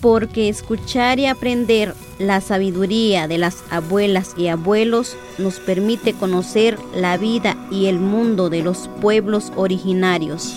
porque 0.00 0.48
escuchar 0.48 1.20
y 1.20 1.26
aprender 1.26 1.94
la 2.18 2.40
sabiduría 2.40 3.28
de 3.28 3.38
las 3.38 3.62
abuelas 3.70 4.34
y 4.36 4.48
abuelos 4.48 5.16
nos 5.38 5.60
permite 5.60 6.14
conocer 6.14 6.78
la 6.94 7.16
vida 7.16 7.56
y 7.70 7.86
el 7.86 8.00
mundo 8.00 8.50
de 8.50 8.62
los 8.62 8.88
pueblos 9.00 9.52
originarios. 9.56 10.54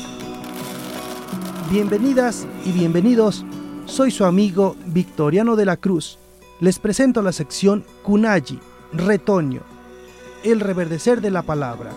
Bienvenidas 1.70 2.48
y 2.65 2.72
bienvenidos, 2.72 3.46
soy 3.86 4.12
su 4.12 4.25
amigo 4.25 4.75
Victoriano 4.88 5.56
de 5.56 5.65
la 5.65 5.77
Cruz. 5.77 6.18
Les 6.60 6.80
presento 6.80 7.22
la 7.22 7.32
sección 7.32 7.86
Kunayi, 8.03 8.60
Retoño, 8.94 9.62
el 10.44 10.60
reverdecer 10.60 11.22
de 11.22 11.32
la 11.32 11.44
palabra. 11.44 11.91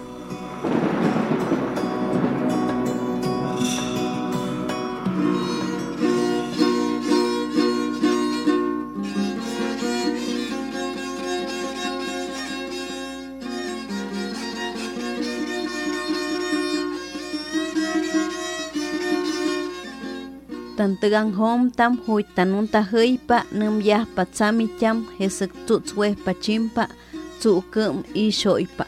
kan 20.84 21.00
tegan 21.00 21.32
hom 21.32 21.72
tam 21.72 21.96
hui 22.04 22.22
tanun 22.36 22.68
ta 22.68 22.84
heipa 22.92 23.38
nem 23.58 23.80
ya 23.80 24.04
patsami 24.14 24.66
cham 24.80 24.96
hesek 25.18 25.52
tutswe 25.66 26.08
pachimpa 26.24 26.84
tsukum 27.40 28.04
i 28.22 28.24
shoipa 28.40 28.84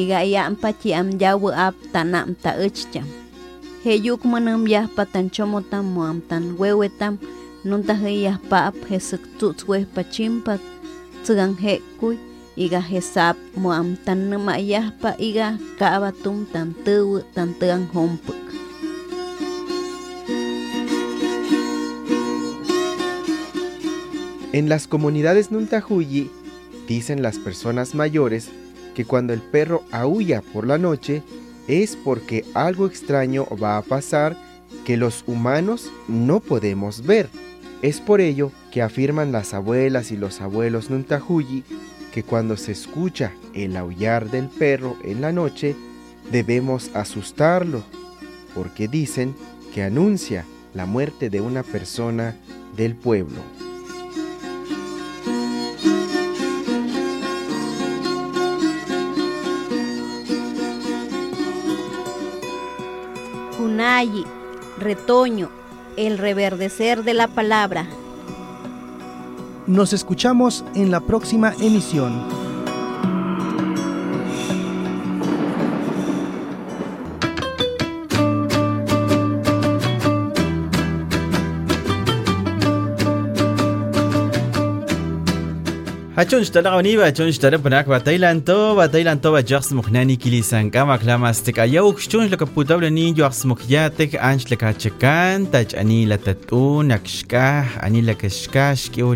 iga 0.00 0.20
yam 0.32 0.52
pachi 0.62 0.92
am 1.00 1.08
yawu 1.22 1.48
ap 1.66 1.74
tanam 1.92 2.28
ta 2.42 2.50
uchcham 2.66 3.08
heyuk 3.84 4.20
manam 4.30 4.68
ya 4.72 4.82
patan 4.96 5.26
chomotam 5.34 5.84
moam 5.94 6.20
tan 6.28 6.44
wewetam 6.60 7.14
nun 7.68 7.82
ta 7.88 7.94
heya 8.02 8.32
pa 8.50 8.58
ap 8.68 8.76
hesek 8.90 9.22
tutswe 9.38 9.78
pachimpa 9.94 10.54
tsugan 11.24 11.52
hekui 11.62 12.16
iga 12.64 12.80
hesap 12.90 13.36
moam 13.62 13.88
tan 14.04 14.18
nema 14.30 14.54
ya 14.72 14.82
pa 15.00 15.10
iga 15.28 15.48
kaabatum 15.80 16.36
tan 16.52 16.68
tewu 16.84 17.24
tan 17.34 17.48
tegan 17.58 17.84
hompuk 17.94 18.40
En 24.54 24.68
las 24.68 24.86
comunidades 24.86 25.50
Nuntahuyi 25.50 26.30
dicen 26.86 27.22
las 27.22 27.40
personas 27.40 27.96
mayores 27.96 28.50
que 28.94 29.04
cuando 29.04 29.32
el 29.32 29.40
perro 29.40 29.82
aúlla 29.90 30.42
por 30.42 30.64
la 30.64 30.78
noche 30.78 31.24
es 31.66 31.96
porque 31.96 32.44
algo 32.54 32.86
extraño 32.86 33.48
va 33.60 33.76
a 33.76 33.82
pasar 33.82 34.36
que 34.84 34.96
los 34.96 35.24
humanos 35.26 35.90
no 36.06 36.38
podemos 36.38 37.04
ver. 37.04 37.28
Es 37.82 37.98
por 38.00 38.20
ello 38.20 38.52
que 38.70 38.80
afirman 38.80 39.32
las 39.32 39.54
abuelas 39.54 40.12
y 40.12 40.16
los 40.16 40.40
abuelos 40.40 40.88
Nuntahuyi 40.88 41.64
que 42.12 42.22
cuando 42.22 42.56
se 42.56 42.70
escucha 42.70 43.32
el 43.54 43.76
aullar 43.76 44.30
del 44.30 44.46
perro 44.46 44.96
en 45.02 45.20
la 45.20 45.32
noche 45.32 45.74
debemos 46.30 46.92
asustarlo, 46.94 47.82
porque 48.54 48.86
dicen 48.86 49.34
que 49.74 49.82
anuncia 49.82 50.44
la 50.74 50.86
muerte 50.86 51.28
de 51.28 51.40
una 51.40 51.64
persona 51.64 52.36
del 52.76 52.94
pueblo. 52.94 53.40
Retoño, 64.78 65.50
el 65.96 66.18
reverdecer 66.18 67.04
de 67.04 67.14
la 67.14 67.28
palabra. 67.28 67.86
Nos 69.68 69.92
escuchamos 69.92 70.64
en 70.74 70.90
la 70.90 70.98
próxima 70.98 71.54
emisión. 71.60 72.33
هچون 86.16 86.44
شتلا 86.44 86.70
غونی 86.70 86.96
و 86.96 87.04
هچون 87.04 87.30
شتلا 87.30 87.58
بناک 87.58 87.86
با 87.86 87.98
تایلان 87.98 88.40
تو 88.40 88.74
با 88.74 88.86
تایلان 88.86 89.20
تو 89.20 89.30
با 89.30 89.42
جرس 89.42 89.72
مخنانی 89.72 90.16
کلی 90.16 90.42
سنگا 90.42 90.84
ما 90.84 90.96
کلام 90.96 91.22
استک 91.22 91.58
ایا 91.58 91.86
و 91.86 91.92
کشون 91.92 92.24
لکه 92.24 92.44
پوتاو 92.44 92.80
لنی 92.80 93.12
جرس 93.12 93.46
مخیاتک 93.46 94.18
انش 94.20 94.52
لکه 94.52 94.72
چکان 94.72 95.46
تاچ 95.46 95.74
انی 95.74 96.04
لتتو 96.04 96.82
نکشکا 96.82 97.64
انی 97.80 98.00
لکشکاش 98.00 98.90
کیو 98.90 99.14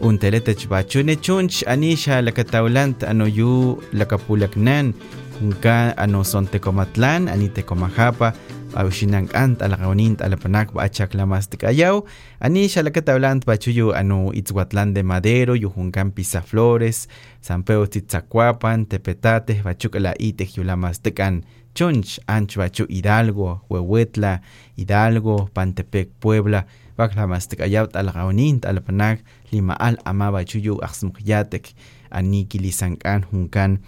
اون 0.00 0.18
تلتچ 0.18 0.66
با 0.66 0.82
چونه 0.82 1.16
چونش 1.16 1.64
انی 1.66 1.96
شا 1.96 2.20
لکه 2.20 2.42
تاولانت 2.42 3.04
أنو 3.04 3.28
یو 3.28 3.76
لکه 3.92 4.16
پولک 4.16 4.58
نن 4.58 4.94
kunka 5.38 5.94
ano 5.94 6.26
son 6.26 6.50
tecomatlan 6.50 7.30
ani 7.30 7.46
tecomajapa 7.54 8.34
awshinang 8.74 9.30
ant 9.38 9.62
ala 9.62 9.78
kaunint 9.78 10.18
ala 10.18 10.34
panak 10.34 10.74
ba 10.74 10.90
achak 10.90 11.14
la 11.14 11.30
mastik 11.30 11.62
ayaw 11.62 12.02
ani 12.42 12.66
shalakatablant 12.66 13.46
bachuyu 13.46 13.94
anu 13.94 14.34
itzhuatlán 14.34 14.98
de 14.98 15.06
madero 15.06 15.54
yujunkan 15.54 16.10
flores 16.42 17.06
san 17.40 17.62
pedro 17.62 17.86
titzacuapan 17.86 18.90
tepetate 18.90 19.62
bachuk 19.62 19.94
la 20.02 20.12
itej 20.18 20.58
yulamastekan 20.58 21.46
chunch 21.70 22.18
anch 22.26 22.58
bachu 22.58 22.90
hidalgo 22.90 23.62
huehuetla 23.70 24.42
hidalgo 24.74 25.46
pantepec 25.54 26.10
puebla 26.18 26.66
baklamastek 26.98 27.62
ayaw 27.62 27.86
ala 27.94 28.10
kaunint 28.10 28.66
ala 28.66 28.82
panak 28.82 29.22
lima 29.54 29.78
al 29.78 30.02
ama 30.02 30.34
bachuyu 30.34 30.82
aksmukyatek 30.82 31.78
ani 32.10 32.50
kilisankan 32.50 33.22
junkan 33.30 33.78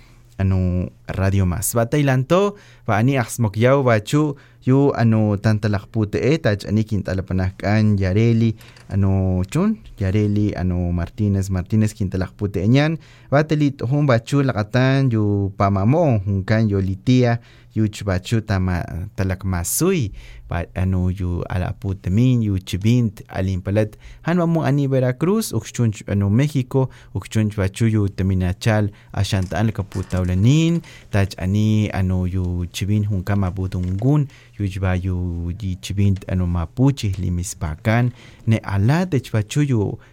anu 0.41 0.89
radio 1.21 1.45
mas. 1.45 1.77
Batailanto 1.77 2.57
ba 2.89 2.97
ani 2.97 3.21
aksmokyaw 3.21 3.85
bachu 3.85 4.41
yu 4.65 4.93
anu 4.97 5.37
tantalakpute 5.37 6.17
e 6.21 6.37
tach 6.41 6.65
ani 6.69 6.85
kintalapanahkan 6.85 7.97
yareli 8.01 8.57
anu 8.93 9.45
chun 9.53 9.77
yareli 10.01 10.53
anu 10.57 10.93
martínez 10.93 11.49
martínez 11.53 11.93
kintalakpute 11.97 12.61
ñan 12.69 12.97
batelit 13.33 13.81
hun 13.85 14.05
bachu 14.09 14.43
lakatan 14.45 15.09
yu 15.13 15.53
pamamo 15.57 16.21
hunkan 16.27 16.69
yu 16.73 16.81
litia 16.81 17.41
yu 17.75 17.89
chbachu 17.89 18.41
tama 18.41 18.85
talakmasui 19.17 20.13
ba 20.49 20.67
anu 20.75 21.11
yu 21.11 21.45
alaputemin 21.49 22.43
yu 22.43 22.59
chibint 22.59 23.23
alimpalat 23.29 23.97
hanwamu 24.23 24.65
ani 24.65 24.87
veracruz 24.87 25.53
ukchunch 25.53 26.03
anu 26.09 26.31
mexico 26.31 26.91
ukchunch 27.15 27.57
bachu 27.57 27.87
yu 27.87 28.09
teminachal 28.09 28.91
ashantaan 29.13 29.73
kaputawlanin 29.73 30.81
tach 31.11 31.39
ani 31.39 31.91
anu 31.91 32.27
yu 32.27 32.67
chibin 32.73 33.05
hunkan 33.07 33.39
mabutungun 33.39 34.27
yujba 34.59 34.95
yu 34.95 35.53
di 35.57 35.77
chibint 35.77 36.25
anu 36.29 36.47
mapuche 36.47 37.15
limispakan. 37.19 38.11
Ne 38.47 38.59
ala 38.59 39.07
de 39.07 39.21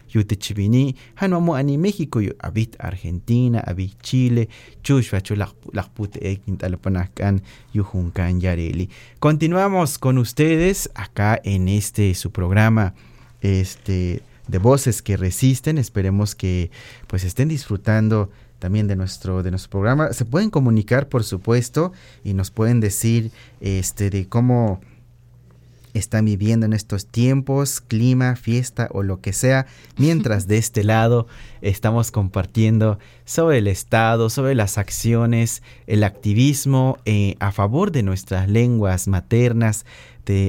chpachuyu 0.08 0.22
yu 0.22 0.24
te 0.24 0.36
chibini 0.36 0.96
hanwamu 1.16 1.56
ani 1.56 1.78
México 1.78 2.20
yu 2.22 2.34
abit 2.40 2.76
Argentina 2.80 3.60
abit 3.60 4.02
Chile 4.02 4.48
chushpachu 4.84 5.36
lakpute 5.74 6.20
ekint 6.22 6.64
alapanaskan 6.64 7.42
yu 7.74 7.84
junkan 7.84 8.42
yareli 8.42 8.90
continuamos 9.20 9.98
con 9.98 10.18
ustedes 10.18 10.90
acá 10.96 11.40
en 11.44 11.68
este 11.68 12.14
su 12.14 12.32
programa 12.32 12.94
este 13.42 14.22
de 14.48 14.58
voces 14.58 15.02
que 15.02 15.18
resisten 15.18 15.78
esperemos 15.78 16.36
que 16.36 16.72
pues 17.08 17.24
estén 17.24 17.50
disfrutando 17.50 18.30
también 18.60 18.88
de 18.88 18.96
nuestro, 18.96 19.44
de 19.44 19.52
nuestro 19.52 19.70
programa. 19.70 20.14
Se 20.14 20.26
pueden 20.26 20.50
comunicar, 20.50 21.10
por 21.10 21.24
supuesto, 21.24 21.92
y 22.24 22.34
nos 22.34 22.50
pueden 22.50 22.80
decir 22.80 23.30
este, 23.62 24.10
de 24.10 24.28
cómo 24.28 24.82
están 25.98 26.26
viviendo 26.26 26.66
en 26.66 26.74
estos 26.74 27.08
tiempos, 27.08 27.82
clima, 27.82 28.36
fiesta 28.36 28.88
o 28.92 29.04
lo 29.04 29.22
que 29.22 29.34
sea, 29.34 29.68
mientras 29.98 30.48
de 30.48 30.58
este 30.58 30.84
lado 30.84 31.28
estamos 31.62 32.12
compartiendo 32.12 33.00
sobre 33.26 33.58
el 33.60 33.68
Estado, 33.68 34.30
sobre 34.30 34.56
las 34.56 34.78
acciones, 34.78 35.64
el 35.88 36.04
activismo 36.04 36.98
eh, 37.06 37.36
a 37.40 37.52
favor 37.52 37.92
de 37.92 38.04
nuestras 38.04 38.48
lenguas 38.50 39.08
maternas, 39.08 39.86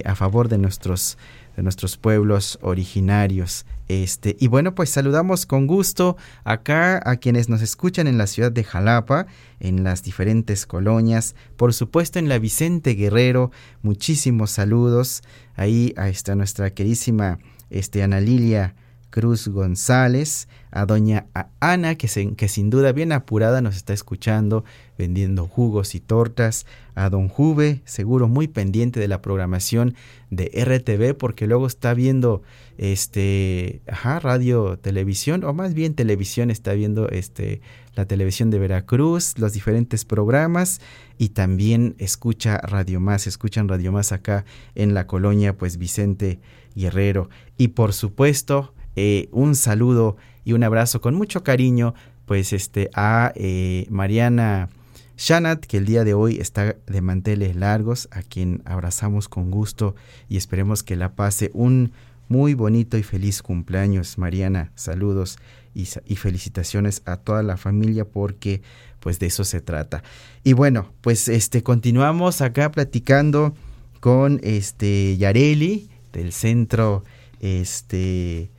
a 0.05 0.15
favor 0.15 0.49
de 0.49 0.59
nuestros, 0.59 1.19
de 1.59 1.64
nuestros 1.64 1.97
pueblos 1.97 2.57
originarios. 2.62 3.66
Este, 3.88 4.37
y 4.38 4.47
bueno, 4.47 4.77
pues 4.77 4.90
saludamos 4.90 5.44
con 5.44 5.66
gusto 5.66 6.16
acá 6.44 7.03
a 7.05 7.16
quienes 7.16 7.49
nos 7.49 7.62
escuchan 7.62 8.07
en 8.07 8.16
la 8.16 8.29
ciudad 8.29 8.53
de 8.53 8.62
Jalapa, 8.62 9.27
en 9.59 9.83
las 9.83 10.05
diferentes 10.05 10.66
colonias, 10.66 11.35
por 11.57 11.75
supuesto 11.75 12.21
en 12.21 12.29
la 12.29 12.38
Vicente 12.38 12.94
Guerrero, 12.94 13.51
muchísimos 13.83 14.53
saludos. 14.53 15.25
Ahí 15.57 15.94
está 15.97 16.37
nuestra 16.37 16.71
querísima 16.71 17.40
este, 17.71 18.05
Ana 18.05 18.21
Lilia 18.21 18.77
Cruz 19.11 19.49
González, 19.49 20.49
a 20.71 20.85
doña 20.85 21.27
Ana, 21.61 21.94
que, 21.94 22.09
que 22.37 22.49
sin 22.49 22.71
duda 22.71 22.92
bien 22.92 23.12
apurada 23.12 23.61
nos 23.62 23.77
está 23.77 23.92
escuchando, 23.92 24.64
vendiendo 24.99 25.47
jugos 25.47 25.94
y 25.94 26.01
tortas, 26.01 26.66
a 26.94 27.09
don 27.09 27.29
Juve, 27.29 27.81
seguro 27.85 28.29
muy 28.29 28.49
pendiente 28.49 29.01
de 29.01 29.09
la 29.09 29.23
programación 29.23 29.94
de 30.31 30.51
RTV, 30.55 31.16
porque 31.16 31.47
luego 31.47 31.66
está 31.66 31.94
viendo 31.94 32.42
este, 32.77 33.81
ajá, 33.87 34.21
radio, 34.21 34.79
televisión, 34.79 35.44
o 35.44 35.55
más 35.55 35.75
bien 35.75 35.94
televisión, 35.94 36.51
está 36.51 36.73
viendo 36.75 37.09
este, 37.09 37.61
la 37.94 38.05
televisión 38.05 38.51
de 38.51 38.59
Veracruz, 38.59 39.38
los 39.38 39.53
diferentes 39.53 40.05
programas, 40.05 40.81
y 41.18 41.31
también 41.31 41.94
escucha 41.99 42.59
Radio 42.59 43.01
Más, 43.01 43.27
escuchan 43.27 43.68
Radio 43.68 43.92
Más 43.92 44.12
acá 44.12 44.44
en 44.75 44.92
la 44.92 45.07
colonia, 45.07 45.57
pues 45.57 45.79
Vicente 45.79 46.40
Guerrero. 46.75 47.31
Y 47.57 47.68
por 47.68 47.92
supuesto, 47.92 48.75
eh, 49.01 49.29
un 49.31 49.55
saludo 49.55 50.17
y 50.45 50.55
un 50.55 50.65
abrazo 50.65 51.01
con 51.01 51.15
mucho 51.15 51.45
cariño 51.45 51.95
pues 52.27 52.53
este 52.53 52.91
a 52.95 53.33
eh, 53.37 53.87
Mariana 53.91 54.71
Shanat 55.17 55.67
que 55.67 55.77
el 55.77 55.85
día 55.85 56.03
de 56.03 56.15
hoy 56.15 56.39
está 56.41 56.75
de 56.85 57.01
manteles 57.01 57.55
largos 57.55 58.09
a 58.11 58.23
quien 58.23 58.61
abrazamos 58.65 59.29
con 59.29 59.53
gusto 59.53 59.95
y 60.29 60.37
esperemos 60.37 60.83
que 60.83 60.97
la 60.97 61.13
pase 61.13 61.53
un 61.55 61.93
muy 62.27 62.55
bonito 62.55 62.99
y 62.99 63.05
feliz 63.05 63.41
cumpleaños. 63.41 64.19
Mariana 64.19 64.73
saludos 64.75 65.39
y, 65.77 65.87
y 66.05 66.17
felicitaciones 66.17 67.03
a 67.05 67.19
toda 67.19 67.45
la 67.45 67.57
familia 67.57 68.05
porque 68.05 68.63
pues 68.99 69.21
de 69.21 69.27
eso 69.27 69.45
se 69.45 69.61
trata. 69.61 70.03
Y 70.43 70.55
bueno 70.55 70.91
pues 71.03 71.29
este 71.29 71.63
continuamos 71.63 72.41
acá 72.41 72.73
platicando 72.73 73.55
con 74.01 74.41
este 74.43 75.17
Yareli 75.19 75.89
del 76.13 76.33
centro 76.33 77.05
este 77.39 78.51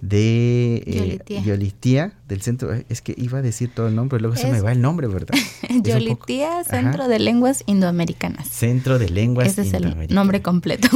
de 0.00 0.82
eh, 0.86 1.42
Yolitía. 1.44 2.12
del 2.28 2.40
centro, 2.42 2.72
eh, 2.72 2.86
es 2.88 3.02
que 3.02 3.14
iba 3.16 3.38
a 3.38 3.42
decir 3.42 3.70
todo 3.74 3.88
el 3.88 3.96
nombre, 3.96 4.20
luego 4.20 4.36
se 4.36 4.50
me 4.50 4.60
va 4.60 4.72
el 4.72 4.80
nombre, 4.80 5.08
¿verdad? 5.08 5.34
Yolitía, 5.82 6.64
Centro 6.64 7.08
de 7.08 7.18
Lenguas 7.18 7.64
Indoamericanas. 7.66 8.48
Centro 8.48 8.98
de 8.98 9.08
Lenguas 9.08 9.48
Ese 9.48 9.62
es 9.62 9.72
el 9.74 10.14
nombre 10.14 10.42
completo. 10.42 10.88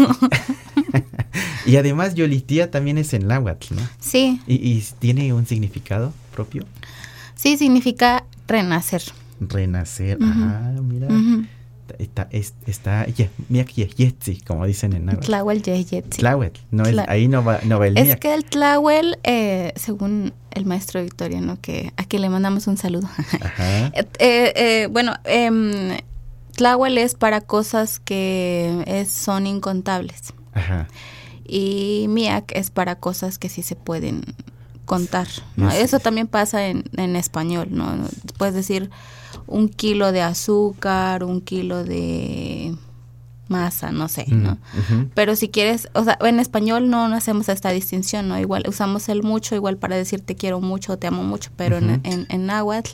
y 1.67 1.77
además 1.77 2.15
Yolitía 2.15 2.71
también 2.71 2.99
es 2.99 3.13
en 3.13 3.27
náhuatl, 3.27 3.75
¿no? 3.75 3.83
Sí. 4.01 4.41
¿Y, 4.47 4.81
tiene 4.99 5.33
un 5.33 5.47
significado 5.47 6.13
propio? 6.35 6.65
Sí, 7.35 7.57
significa 7.57 8.25
renacer. 8.47 9.03
Renacer, 9.41 10.19
ah, 10.21 10.73
mira 10.83 11.09
está, 11.99 12.29
está, 12.31 13.07
como 14.47 14.67
dicen 14.67 14.93
en 14.93 15.07
náhuatl. 15.07 15.27
Tlahuel 15.27 15.63
yetzi. 15.63 16.01
Tlahuel, 16.03 16.53
no 16.71 16.85
es, 16.85 16.97
ahí 17.09 17.29
no 17.29 17.45
va, 17.45 17.61
no 17.65 17.79
va 17.79 17.87
el 17.87 17.99
Es 17.99 18.17
que 18.17 18.35
el 18.35 18.45
Tlahuel, 18.45 19.19
eh, 19.25 19.73
según 19.77 20.33
el 20.51 20.67
maestro 20.67 21.03
Victoriano, 21.03 21.59
que 21.61 21.93
aquí 21.97 22.19
le 22.19 22.29
mandamos 22.29 22.67
un 22.67 22.77
saludo. 22.77 23.09
Ajá. 23.41 23.93
Eh, 24.19 24.53
eh, 24.57 24.89
bueno, 24.91 25.15
eh, 25.25 26.01
Tlahuel 26.57 26.99
es 26.99 27.15
para 27.15 27.41
cosas 27.41 27.99
que 27.99 28.85
es, 28.87 29.11
son 29.11 29.47
incontables. 29.47 30.35
Ajá. 30.53 30.89
Y 31.45 32.07
Miak 32.09 32.53
es 32.55 32.71
para 32.71 32.97
cosas 32.97 33.39
que 33.39 33.49
sí 33.49 33.63
se 33.63 33.75
pueden 33.75 34.23
contar. 34.85 35.29
Eso 35.75 35.99
también 35.99 36.27
pasa 36.27 36.67
en, 36.67 36.85
en 36.97 37.17
español, 37.17 37.69
¿no? 37.71 37.95
Puedes 38.39 38.55
decir 38.55 38.91
un 39.47 39.69
kilo 39.69 40.13
de 40.13 40.23
azúcar, 40.23 41.25
un 41.25 41.41
kilo 41.41 41.85
de 41.85 42.75
masa, 43.49 43.93
no 43.93 44.09
sé, 44.09 44.25
¿no? 44.29 44.59
Pero 45.15 45.37
si 45.37 45.49
quieres, 45.49 45.89
o 45.93 46.05
sea, 46.05 46.19
en 46.23 46.41
español 46.41 46.89
no, 46.89 47.05
hacemos 47.15 47.49
esta 47.49 47.71
distinción, 47.71 48.29
¿no? 48.29 48.39
Igual 48.39 48.65
usamos 48.67 49.09
el 49.09 49.23
mucho 49.23 49.55
igual 49.55 49.77
para 49.77 49.95
decir 49.97 50.21
te 50.21 50.35
quiero 50.35 50.61
mucho, 50.61 50.97
te 50.97 51.07
amo 51.07 51.23
mucho, 51.23 51.51
pero 51.57 51.77
en, 51.77 52.01
en, 52.05 52.47
náhuatl 52.47 52.91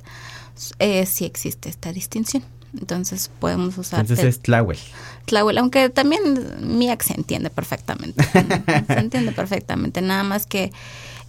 eh, 0.79 1.07
sí 1.07 1.25
existe 1.25 1.69
esta 1.69 1.93
distinción. 1.93 2.43
Entonces 2.79 3.31
podemos 3.39 3.79
usar... 3.79 4.01
Entonces 4.01 4.27
es 4.27 4.41
tlahuel. 4.41 4.79
Tlahuel, 5.25 5.57
aunque 5.59 5.89
también 5.89 6.23
Miak 6.61 7.03
se 7.03 7.15
entiende 7.15 7.49
perfectamente. 7.49 8.23
se 8.87 8.99
entiende 8.99 9.33
perfectamente, 9.33 10.03
nada 10.03 10.23
más 10.23 10.45
que 10.45 10.71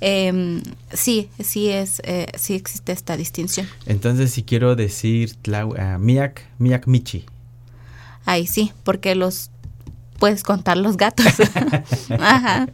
eh, 0.01 0.61
sí, 0.93 1.29
sí 1.39 1.69
es, 1.69 2.01
eh, 2.05 2.27
sí 2.37 2.55
existe 2.55 2.91
esta 2.91 3.17
distinción. 3.17 3.67
Entonces, 3.85 4.31
si 4.31 4.43
quiero 4.43 4.75
decir 4.75 5.35
uh, 5.47 5.99
miak, 5.99 6.43
miak 6.57 6.87
michi. 6.87 7.25
Ay, 8.25 8.47
sí, 8.47 8.71
porque 8.83 9.15
los 9.15 9.51
puedes 10.19 10.43
contar 10.43 10.77
los 10.77 10.97
gatos. 10.97 11.25
Ajá. 12.19 12.67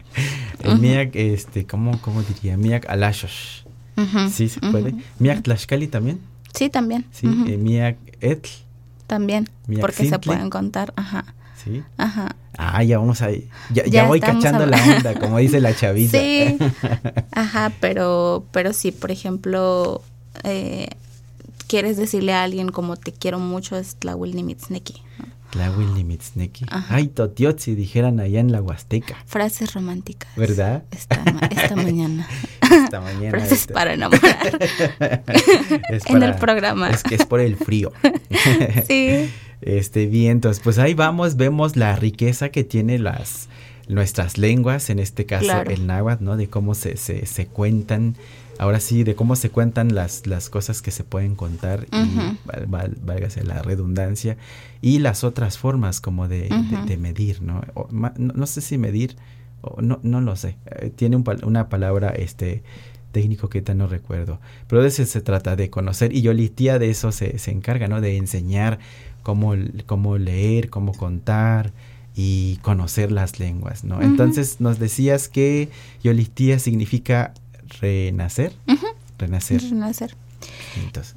El 0.60 0.80
miak, 0.80 1.16
este, 1.16 1.66
¿cómo, 1.66 2.02
cómo 2.02 2.22
diría? 2.24 2.58
Miak 2.58 2.90
alashos. 2.90 3.66
sí, 4.32 4.50
se 4.50 4.60
puede. 4.60 4.96
Miak 5.20 5.44
tlaxcali 5.44 5.88
también. 5.88 6.20
Sí, 6.54 6.70
también. 6.70 7.06
Sí, 7.12 7.28
eh, 7.48 7.58
miak 7.58 7.98
etl. 8.22 8.50
También, 9.08 9.50
porque 9.82 10.10
se 10.10 10.18
pueden 10.20 10.50
contar. 10.50 10.94
Ajá. 10.96 11.26
Sí. 11.64 11.84
Ajá. 11.98 12.36
Ah, 12.58 12.84
ya 12.84 12.98
vamos 12.98 13.22
a... 13.22 13.30
Ya, 13.74 13.86
ya, 13.86 14.06
voy 14.06 14.20
cachando 14.20 14.66
la 14.66 14.82
onda, 14.84 15.20
como 15.20 15.38
dice 15.38 15.60
la 15.62 15.76
chaviza. 15.76 16.18
Sí. 16.18 16.58
Ajá, 17.32 17.72
pero, 17.80 18.46
pero 18.52 18.74
sí, 18.74 18.92
por 18.92 19.12
ejemplo, 19.12 20.02
eh, 20.44 20.90
quieres 21.68 21.98
decirle 21.98 22.34
a 22.34 22.44
alguien 22.44 22.70
como 22.70 22.98
te 22.98 23.12
quiero 23.12 23.40
mucho, 23.40 23.78
es 23.78 23.96
Tlahuil 23.96 24.36
Nimitzneki. 24.36 25.02
¿no? 25.20 25.26
Tlahuil 25.56 25.94
Nimitzneki. 25.94 26.66
Ay, 26.90 27.08
totiotzi, 27.08 27.76
dijeran 27.76 28.20
allá 28.20 28.42
en 28.42 28.52
la 28.52 28.62
Huasteca. 28.62 29.16
Frases 29.26 29.74
románticas. 29.74 30.30
¿Verdad? 30.36 30.84
Esta, 30.92 31.24
esta 31.50 31.76
mañana. 31.76 32.28
Esta 32.62 33.00
mañana. 33.00 33.32
Frases 33.32 33.62
este. 33.62 33.74
para 33.74 33.94
enamorar. 33.94 34.60
en 36.08 36.24
el 36.24 36.36
programa. 36.36 36.90
Es 36.90 37.04
que 37.04 37.16
es 37.16 37.26
por 37.26 37.40
el 37.40 37.56
frío. 37.56 37.94
sí. 38.88 39.30
Este, 39.66 40.06
bien, 40.06 40.34
entonces, 40.34 40.62
pues 40.64 40.78
ahí 40.78 40.94
vamos, 40.94 41.38
vemos 41.38 41.76
la 41.76 41.96
riqueza 41.96 42.50
que 42.50 42.64
tiene 42.64 43.00
las 43.00 43.50
nuestras 43.88 44.38
lenguas, 44.38 44.92
en 44.92 45.00
este 45.00 45.26
caso 45.26 45.62
el 45.64 45.88
náhuatl, 45.88 46.24
¿no? 46.24 46.38
De 46.38 46.48
cómo 46.48 46.76
se, 46.76 46.98
se, 46.98 47.26
se, 47.26 47.48
cuentan, 47.48 48.16
ahora 48.60 48.80
sí, 48.80 49.04
de 49.04 49.16
cómo 49.16 49.36
se 49.36 49.50
cuentan 49.50 49.96
las, 49.96 50.28
las 50.28 50.50
cosas 50.50 50.84
que 50.84 50.92
se 50.92 51.04
pueden 51.04 51.36
contar, 51.36 51.88
y 51.92 52.68
válgase 53.04 53.44
la 53.44 53.64
redundancia, 53.64 54.38
y 54.82 55.00
las 55.00 55.24
otras 55.24 55.58
formas 55.58 56.00
como 56.00 56.28
de, 56.28 56.48
de, 56.88 56.98
medir, 56.98 57.42
¿no? 57.42 57.64
¿no? 58.18 58.46
sé 58.46 58.62
si 58.62 58.78
medir, 58.78 59.16
o 59.62 59.82
no, 59.82 60.00
no 60.04 60.22
lo 60.22 60.36
sé, 60.36 60.58
eh, 60.80 60.92
tiene 60.96 61.24
una 61.44 61.70
palabra, 61.70 62.10
este, 62.10 62.62
técnico 63.12 63.50
que 63.50 63.62
tal 63.62 63.78
no 63.78 63.88
recuerdo, 63.88 64.40
pero 64.68 64.82
de 64.82 64.90
eso 64.90 65.06
se 65.06 65.22
trata, 65.22 65.56
de 65.56 65.70
conocer, 65.70 66.14
y 66.14 66.22
Yolitía 66.22 66.78
de 66.80 66.90
eso 66.90 67.12
se, 67.12 67.40
se 67.40 67.52
encarga, 67.52 67.88
¿no? 67.88 68.02
De 68.02 68.18
enseñar 68.18 68.78
cómo, 69.26 69.56
cómo 69.88 70.20
leer, 70.20 70.70
cómo 70.70 70.94
contar 70.94 71.74
y 72.16 72.58
conocer 72.58 73.12
las 73.12 73.40
lenguas, 73.40 73.84
¿no? 73.84 74.00
Entonces 74.04 74.58
nos 74.62 74.78
decías 74.78 75.30
que 75.30 75.70
Yolistía 76.04 76.60
significa 76.60 77.34
renacer. 77.82 78.54
Renacer. 79.18 79.64
Renacer. 79.64 80.16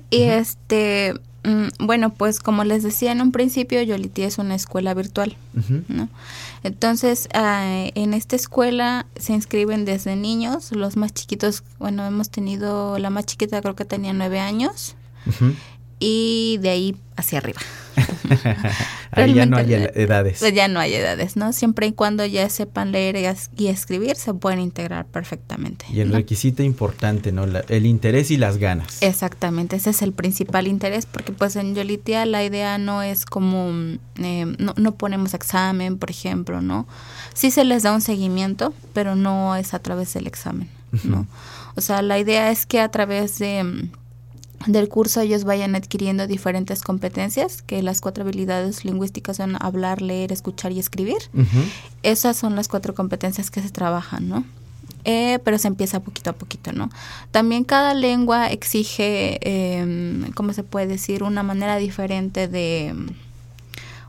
y 0.08 0.22
este, 0.22 1.12
mm, 1.44 1.84
bueno, 1.86 2.08
pues 2.14 2.40
como 2.40 2.64
les 2.64 2.82
decía 2.82 3.12
en 3.12 3.20
un 3.20 3.30
principio, 3.30 3.82
Yolitía 3.82 4.26
es 4.26 4.38
una 4.38 4.54
escuela 4.54 4.94
virtual, 4.94 5.36
¿no? 5.88 6.08
Entonces, 6.64 7.28
ah, 7.34 7.90
en 7.94 8.14
esta 8.14 8.36
escuela 8.36 9.04
se 9.16 9.34
inscriben 9.34 9.84
desde 9.84 10.16
niños, 10.16 10.72
los 10.72 10.96
más 10.96 11.12
chiquitos, 11.12 11.62
bueno, 11.78 12.06
hemos 12.06 12.30
tenido, 12.30 12.98
la 12.98 13.10
más 13.10 13.26
chiquita 13.26 13.60
creo 13.60 13.76
que 13.76 13.84
tenía 13.84 14.14
nueve 14.14 14.40
años, 14.40 14.96
y 16.00 16.58
de 16.62 16.70
ahí 16.70 16.96
hacia 17.16 17.38
arriba. 17.38 17.60
Ahí 19.10 19.34
ya 19.34 19.46
no 19.46 19.56
hay 19.56 19.72
edades. 19.94 20.38
Pues 20.40 20.52
ya 20.54 20.68
no 20.68 20.80
hay 20.80 20.94
edades, 20.94 21.36
¿no? 21.36 21.52
Siempre 21.52 21.86
y 21.86 21.92
cuando 21.92 22.24
ya 22.26 22.48
sepan 22.50 22.92
leer 22.92 23.16
y 23.16 23.24
es- 23.24 23.50
y 23.56 23.68
escribir, 23.68 24.16
se 24.16 24.34
pueden 24.34 24.60
integrar 24.60 25.06
perfectamente. 25.06 25.86
Y 25.92 26.00
el 26.00 26.10
¿no? 26.10 26.16
requisito 26.16 26.62
importante, 26.62 27.32
¿no? 27.32 27.46
La- 27.46 27.64
el 27.68 27.86
interés 27.86 28.30
y 28.30 28.36
las 28.36 28.58
ganas. 28.58 29.02
Exactamente, 29.02 29.76
ese 29.76 29.90
es 29.90 30.02
el 30.02 30.12
principal 30.12 30.66
interés, 30.68 31.06
porque 31.06 31.32
pues 31.32 31.56
en 31.56 31.74
Yolitia 31.74 32.26
la 32.26 32.44
idea 32.44 32.78
no 32.78 33.02
es 33.02 33.24
como, 33.26 33.70
eh, 34.18 34.46
no, 34.58 34.74
no 34.76 34.94
ponemos 34.94 35.34
examen, 35.34 35.98
por 35.98 36.10
ejemplo, 36.10 36.60
¿no? 36.60 36.86
Sí 37.34 37.50
se 37.50 37.64
les 37.64 37.82
da 37.82 37.92
un 37.94 38.00
seguimiento, 38.00 38.74
pero 38.92 39.14
no 39.16 39.56
es 39.56 39.74
a 39.74 39.78
través 39.78 40.12
del 40.14 40.26
examen, 40.26 40.68
¿no? 41.04 41.26
O 41.76 41.80
sea, 41.80 42.02
la 42.02 42.18
idea 42.18 42.50
es 42.50 42.66
que 42.66 42.80
a 42.80 42.88
través 42.90 43.38
de, 43.38 43.88
del 44.66 44.88
curso 44.88 45.20
ellos 45.20 45.44
vayan 45.44 45.74
adquiriendo 45.76 46.26
diferentes 46.26 46.82
competencias, 46.82 47.62
que 47.62 47.82
las 47.82 48.00
cuatro 48.00 48.24
habilidades 48.24 48.84
lingüísticas 48.84 49.36
son 49.36 49.56
hablar, 49.62 50.02
leer, 50.02 50.32
escuchar 50.32 50.72
y 50.72 50.78
escribir. 50.80 51.18
Esas 52.02 52.36
son 52.36 52.56
las 52.56 52.68
cuatro 52.68 52.94
competencias 52.94 53.50
que 53.50 53.62
se 53.62 53.70
trabajan, 53.70 54.28
¿no? 54.28 54.44
Eh, 55.04 55.38
pero 55.44 55.58
se 55.58 55.68
empieza 55.68 56.00
poquito 56.00 56.30
a 56.30 56.32
poquito, 56.32 56.72
¿no? 56.72 56.90
También 57.30 57.64
cada 57.64 57.94
lengua 57.94 58.48
exige, 58.48 59.38
eh, 59.42 60.30
¿cómo 60.34 60.52
se 60.52 60.64
puede 60.64 60.86
decir? 60.86 61.22
Una 61.22 61.42
manera 61.42 61.76
diferente 61.76 62.48
de, 62.48 62.94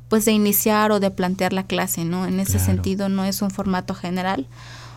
pues, 0.10 0.26
de 0.26 0.32
iniciar 0.32 0.92
o 0.92 1.00
de 1.00 1.12
plantear 1.12 1.54
la 1.54 1.64
clase, 1.64 2.04
¿no? 2.06 2.26
En 2.26 2.40
ese 2.40 2.54
Claro. 2.54 2.66
sentido 2.66 3.08
no 3.08 3.24
es 3.24 3.42
un 3.42 3.52
formato 3.52 3.94
general. 3.94 4.48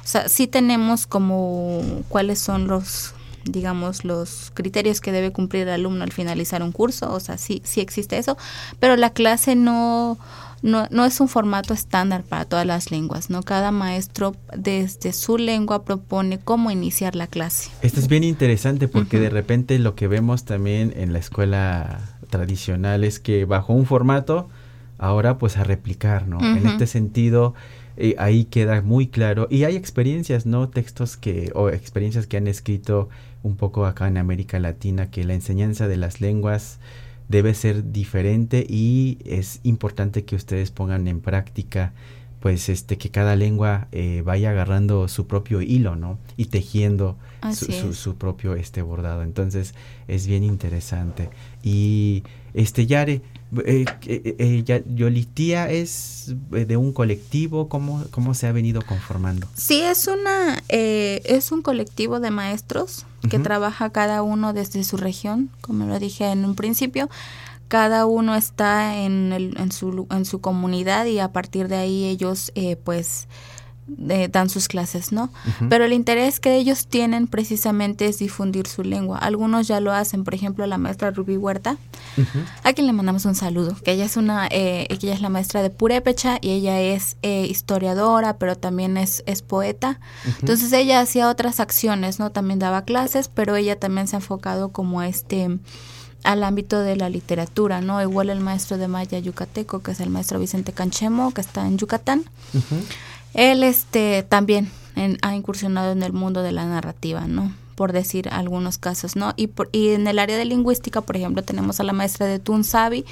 O 0.03 0.07
sea, 0.09 0.29
sí 0.29 0.47
tenemos 0.49 1.07
como 1.07 1.83
cuáles 2.09 2.41
son 2.41 2.67
los 2.67 3.15
digamos 3.44 4.05
los 4.05 4.50
criterios 4.55 5.00
que 5.00 5.12
debe 5.12 5.33
cumplir 5.33 5.62
el 5.62 5.74
alumno 5.74 6.05
al 6.05 6.12
finalizar 6.12 6.62
un 6.62 6.72
curso, 6.72 7.12
o 7.12 7.20
sea, 7.20 7.38
sí 7.38 7.62
sí 7.64 7.81
existe 7.81 8.18
eso, 8.18 8.37
pero 8.78 8.96
la 8.96 9.11
clase 9.11 9.55
no 9.55 10.18
no, 10.62 10.87
no 10.90 11.05
es 11.05 11.20
un 11.20 11.28
formato 11.28 11.74
estándar 11.74 12.22
para 12.22 12.44
todas 12.44 12.64
las 12.64 12.90
lenguas, 12.90 13.31
¿no? 13.31 13.42
Cada 13.42 13.72
maestro 13.72 14.37
desde 14.57 15.12
su 15.12 15.37
lengua 15.37 15.85
propone 15.85 16.38
cómo 16.38 16.70
iniciar 16.70 17.16
la 17.16 17.26
clase. 17.26 17.70
Esto 17.83 18.00
es 18.00 18.09
bien 18.09 18.24
interesante 18.24 18.88
porque 18.88 19.18
de 19.18 19.28
repente 19.28 19.78
lo 19.78 19.94
que 19.96 20.07
vemos 20.07 20.44
también 20.44 20.94
en 20.96 21.12
la 21.12 21.18
escuela 21.18 22.00
tradicional 22.31 23.05
es 23.05 23.18
que 23.18 23.44
bajo 23.44 23.72
un 23.72 23.87
formato, 23.87 24.48
ahora 24.98 25.37
pues 25.37 25.57
a 25.57 25.64
replicar, 25.64 26.28
¿no? 26.28 26.40
En 26.40 26.66
este 26.66 26.87
sentido, 26.87 27.55
eh, 28.03 28.15
ahí 28.19 28.45
queda 28.45 28.83
muy 28.83 29.07
claro. 29.07 29.47
Y 29.51 29.65
hay 29.65 29.77
experiencias, 29.77 30.45
¿no? 30.47 30.69
Textos 30.69 31.17
que, 31.17 31.51
o 31.55 31.69
experiencias 31.71 32.27
que 32.27 32.37
han 32.37 32.47
escrito 32.49 33.09
un 33.43 33.57
poco 33.57 33.87
acá 33.87 34.09
en 34.09 34.17
América 34.19 34.59
Latina, 34.59 35.11
que 35.11 35.25
la 35.25 35.35
enseñanza 35.35 35.88
de 35.88 35.97
las 35.97 36.21
lenguas 36.21 36.79
debe 37.29 37.55
ser 37.55 37.93
diferente 37.93 38.67
y 38.69 39.19
es 39.25 39.61
importante 39.62 40.25
que 40.25 40.37
ustedes 40.37 40.71
pongan 40.71 41.09
en 41.09 41.21
práctica 41.21 41.93
pues 42.41 42.69
este 42.69 42.99
que 42.99 43.09
cada 43.11 43.37
lengua 43.37 43.87
eh, 43.93 44.23
vaya 44.25 44.51
agarrando 44.51 45.07
su 45.07 45.29
propio 45.29 45.62
hilo 45.62 45.95
no 45.95 46.19
y 46.37 46.47
tejiendo 46.47 47.17
su, 47.55 47.67
su- 47.81 47.95
su 47.95 48.17
propio 48.17 48.55
este 48.57 48.83
bordado 48.83 49.23
entonces 49.23 49.75
es 50.09 50.27
bien 50.27 50.43
interesante 50.43 51.31
y 51.62 52.25
este 52.53 52.87
Yare 52.87 53.23
eh, 53.67 53.85
eh, 54.07 54.37
eh, 54.38 54.62
ya- 54.65 54.83
Yolitia 54.87 55.71
es 55.71 56.35
eh, 56.53 56.65
de 56.65 56.77
un 56.77 56.93
colectivo 56.93 57.69
cómo 57.69 58.05
cómo 58.11 58.33
se 58.35 58.47
ha 58.47 58.53
venido 58.53 58.81
conformando 58.83 59.47
Sí, 59.55 59.81
es 59.83 60.07
una 60.09 60.62
eh, 60.69 61.21
es 61.25 61.53
un 61.53 61.61
colectivo 61.62 62.19
de 62.21 62.31
maestros 62.31 63.05
que 63.29 63.38
trabaja 63.38 63.91
cada 63.91 64.23
uno 64.23 64.53
desde 64.53 64.83
su 64.85 64.97
región, 64.97 65.49
como 65.61 65.87
lo 65.87 65.99
dije 66.01 66.25
en 66.33 66.45
un 66.45 66.55
principio. 66.57 67.09
Cada 67.69 68.05
uno 68.05 68.35
está 68.35 68.97
en, 68.99 69.33
el- 69.33 69.57
en, 69.59 69.71
su, 69.73 70.07
en 70.11 70.25
su 70.25 70.41
comunidad 70.41 71.07
y 71.07 71.21
a 71.21 71.29
partir 71.33 71.69
de 71.69 71.77
ahí 71.77 72.05
ellos 72.05 72.53
eh, 72.55 72.77
pues 72.77 73.29
eh, 74.09 74.29
dan 74.31 74.49
sus 74.49 74.68
clases, 74.68 75.12
¿no? 75.12 75.31
Pero 75.68 75.85
el 75.85 75.92
interés 75.92 76.40
que 76.40 76.57
ellos 76.57 76.87
tienen 76.87 77.27
precisamente 77.27 78.07
es 78.07 78.18
difundir 78.18 78.66
su 78.66 78.83
lengua. 78.83 79.18
Algunos 79.18 79.66
ya 79.66 79.81
lo 79.81 79.92
hacen, 79.92 80.25
por 80.25 80.35
ejemplo, 80.35 80.66
la 80.66 80.79
maestra 80.79 81.11
Rubí 81.11 81.37
Huerta, 81.37 81.77
a 82.62 82.73
quien 82.73 82.87
le 82.87 82.92
mandamos 82.92 83.25
un 83.25 83.35
saludo, 83.35 83.77
que 83.85 83.92
ella 83.92 84.05
es 84.05 84.16
una, 84.16 84.47
eh, 84.51 84.87
que 84.88 85.07
ella 85.07 85.14
es 85.14 85.21
la 85.21 85.29
maestra 85.29 85.62
de 85.62 85.71
Purépecha 85.71 86.38
y 86.40 86.51
ella 86.51 86.81
es 86.81 87.16
eh, 87.23 87.47
historiadora, 87.49 88.38
pero 88.38 88.57
también 88.57 88.97
es, 88.97 89.25
es 89.27 89.42
poeta. 89.42 89.99
Entonces 90.40 90.73
ella 90.73 91.01
hacía 91.01 91.29
otras 91.29 91.59
acciones, 91.61 92.18
¿no? 92.18 92.31
También 92.31 92.59
daba 92.59 92.83
clases, 92.83 93.29
pero 93.29 93.57
ella 93.57 93.79
también 93.79 94.07
se 94.07 94.16
ha 94.16 94.21
enfocado 94.21 94.71
como 94.71 95.01
a 95.01 95.09
este 95.09 95.59
al 96.25 96.45
ámbito 96.45 96.81
de 96.81 96.97
la 96.97 97.09
literatura, 97.09 97.81
¿no? 97.81 98.01
Igual 98.01 98.31
el 98.31 98.40
maestro 98.40 98.79
de 98.79 98.88
Maya 98.88 99.18
yucateco, 99.18 99.83
que 99.83 99.92
es 99.92 100.01
el 100.01 100.11
maestro 100.11 100.38
Vicente 100.38 100.73
Canchemo, 100.73 101.33
que 101.35 101.40
está 101.40 101.66
en 101.66 101.79
Yucatán. 101.79 102.25
Él 103.35 103.62
este 103.62 104.23
también 104.23 104.71
en- 104.97 105.18
ha 105.23 105.35
incursionado 105.35 105.92
en 105.92 106.03
el 106.03 106.12
mundo 106.12 106.42
de 106.42 106.53
la 106.53 106.64
narrativa, 106.66 107.27
¿no? 107.27 107.53
Por 107.75 107.92
decir 107.92 108.29
algunos 108.31 108.77
casos, 108.79 109.16
¿no? 109.16 109.33
Y, 109.37 109.47
por- 109.49 109.71
y 109.73 109.88
en 109.90 110.07
el 110.07 110.18
área 110.18 110.37
de 110.37 110.45
lingüística, 110.45 111.01
por 111.01 111.16
ejemplo, 111.16 111.42
tenemos 111.42 111.81
a 111.81 111.85
la 111.85 111.92
maestra 111.95 112.27
de 112.27 112.38
Tunsabi, 112.38 113.05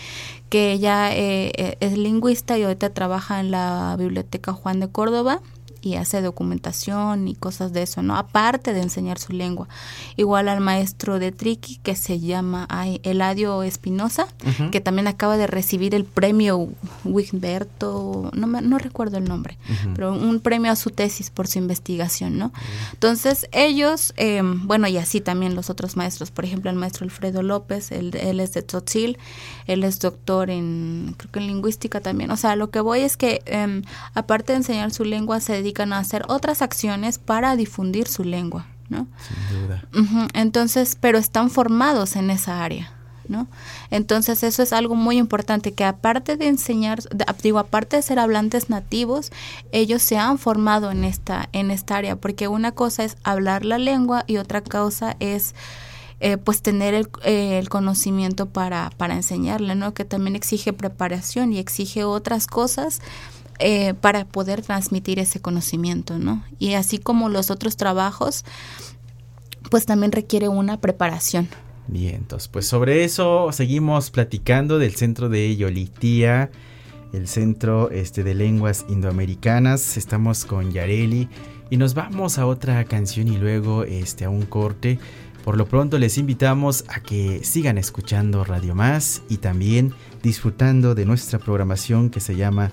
que 0.50 0.72
ella 0.72 1.14
eh, 1.16 1.52
eh, 1.56 1.76
es 1.80 1.96
lingüista 1.96 2.58
y 2.58 2.64
ahorita 2.64 2.90
trabaja 2.90 3.40
en 3.40 3.50
la 3.50 3.96
Biblioteca 3.98 4.52
Juan 4.52 4.78
de 4.80 4.88
Córdoba 4.88 5.40
y 5.82 5.94
hace 5.96 6.20
documentación 6.22 7.28
y 7.28 7.34
cosas 7.34 7.72
de 7.72 7.82
eso, 7.82 8.02
¿no? 8.02 8.16
Aparte 8.16 8.72
de 8.72 8.80
enseñar 8.82 9.18
su 9.18 9.32
lengua. 9.32 9.68
Igual 10.16 10.48
al 10.48 10.60
maestro 10.60 11.18
de 11.18 11.32
Triqui, 11.32 11.76
que 11.82 11.96
se 11.96 12.20
llama 12.20 12.66
ay, 12.68 13.00
Eladio 13.02 13.62
Espinosa, 13.62 14.26
que 14.70 14.80
también 14.80 15.06
acaba 15.06 15.36
de 15.36 15.46
recibir 15.46 15.94
el 15.94 16.04
premio 16.04 16.68
Wigberto, 17.04 18.30
no, 18.34 18.46
me- 18.46 18.62
no 18.62 18.78
recuerdo 18.78 19.16
el 19.18 19.24
nombre, 19.24 19.58
Ujú. 19.68 19.94
pero 19.94 20.12
un 20.12 20.40
premio 20.40 20.70
a 20.72 20.76
su 20.76 20.90
tesis 20.90 21.30
por 21.30 21.46
su 21.46 21.58
investigación, 21.58 22.38
¿no? 22.38 22.52
Entonces 22.92 23.46
ellos, 23.52 24.12
eh, 24.16 24.42
bueno, 24.44 24.86
y 24.88 24.96
así 24.98 25.20
también 25.20 25.54
los 25.54 25.70
otros 25.70 25.96
maestros, 25.96 26.30
por 26.30 26.44
ejemplo 26.44 26.70
el 26.70 26.76
maestro 26.76 27.04
Alfredo 27.04 27.42
López, 27.42 27.92
él, 27.92 28.14
él 28.16 28.40
es 28.40 28.52
de 28.54 28.62
Tzotzil, 28.62 29.18
él 29.66 29.84
es 29.84 30.00
doctor 30.00 30.50
en, 30.50 31.14
creo 31.16 31.30
que 31.32 31.38
en 31.40 31.46
lingüística 31.46 32.00
también, 32.00 32.30
o 32.30 32.36
sea, 32.36 32.56
lo 32.56 32.70
que 32.70 32.80
voy 32.80 33.00
es 33.00 33.16
que 33.16 33.42
em, 33.46 33.82
aparte 34.14 34.52
de 34.52 34.58
enseñar 34.58 34.90
su 34.92 35.04
lengua, 35.04 35.40
se 35.40 35.62
dedican 35.70 35.92
a 35.92 35.98
hacer 35.98 36.24
otras 36.28 36.62
acciones 36.62 37.18
para 37.18 37.54
difundir 37.56 38.08
su 38.08 38.24
lengua, 38.24 38.66
¿no? 38.88 39.06
sin 39.28 39.58
duda 39.66 39.84
Entonces, 40.34 40.96
pero 41.00 41.16
están 41.18 41.48
formados 41.50 42.16
en 42.16 42.30
esa 42.30 42.64
área, 42.64 42.92
¿no? 43.28 43.46
Entonces, 43.90 44.42
eso 44.42 44.62
es 44.64 44.72
algo 44.72 44.96
muy 44.96 45.16
importante, 45.18 45.72
que 45.72 45.84
aparte 45.84 46.36
de 46.36 46.48
enseñar, 46.48 47.02
de- 47.04 47.24
digo, 47.42 47.60
aparte 47.60 47.96
de 47.96 48.02
ser 48.02 48.18
hablantes 48.18 48.68
nativos, 48.68 49.30
ellos 49.70 50.02
se 50.02 50.18
han 50.18 50.38
formado 50.38 50.90
en 50.90 51.04
esta, 51.04 51.48
en 51.52 51.70
esta 51.70 51.96
área, 51.96 52.16
porque 52.16 52.48
una 52.48 52.72
cosa 52.72 53.04
es 53.04 53.16
hablar 53.22 53.64
la 53.64 53.78
lengua 53.78 54.24
y 54.26 54.38
otra 54.38 54.60
cosa 54.62 55.16
es 55.20 55.54
eh, 56.22 56.36
pues 56.36 56.60
tener 56.60 56.92
el, 56.92 57.08
eh, 57.24 57.58
el 57.58 57.68
conocimiento 57.70 58.44
para, 58.46 58.90
para 58.98 59.14
enseñarle, 59.14 59.74
¿no? 59.74 59.94
Que 59.94 60.04
también 60.04 60.36
exige 60.36 60.72
preparación 60.74 61.52
y 61.54 61.58
exige 61.58 62.04
otras 62.04 62.46
cosas 62.46 63.00
eh, 63.60 63.94
para 63.94 64.24
poder 64.24 64.62
transmitir 64.62 65.18
ese 65.18 65.40
conocimiento, 65.40 66.18
¿no? 66.18 66.44
Y 66.58 66.74
así 66.74 66.98
como 66.98 67.28
los 67.28 67.50
otros 67.50 67.76
trabajos, 67.76 68.44
pues 69.70 69.86
también 69.86 70.12
requiere 70.12 70.48
una 70.48 70.80
preparación. 70.80 71.48
Bien, 71.86 72.14
entonces, 72.14 72.48
pues 72.48 72.66
sobre 72.66 73.04
eso 73.04 73.50
seguimos 73.52 74.10
platicando 74.10 74.78
del 74.78 74.94
centro 74.94 75.28
de 75.28 75.56
Yolitía, 75.56 76.50
el 77.12 77.26
centro 77.26 77.90
este, 77.90 78.22
de 78.22 78.34
lenguas 78.34 78.86
indoamericanas. 78.88 79.96
Estamos 79.96 80.44
con 80.44 80.72
Yareli 80.72 81.28
y 81.68 81.76
nos 81.76 81.94
vamos 81.94 82.38
a 82.38 82.46
otra 82.46 82.84
canción 82.84 83.28
y 83.28 83.36
luego 83.36 83.84
este, 83.84 84.24
a 84.24 84.30
un 84.30 84.42
corte. 84.42 84.98
Por 85.44 85.56
lo 85.56 85.66
pronto 85.66 85.98
les 85.98 86.18
invitamos 86.18 86.84
a 86.88 87.00
que 87.00 87.42
sigan 87.44 87.78
escuchando 87.78 88.44
Radio 88.44 88.74
Más 88.74 89.22
y 89.28 89.38
también 89.38 89.94
disfrutando 90.22 90.94
de 90.94 91.06
nuestra 91.06 91.38
programación 91.38 92.10
que 92.10 92.20
se 92.20 92.36
llama 92.36 92.72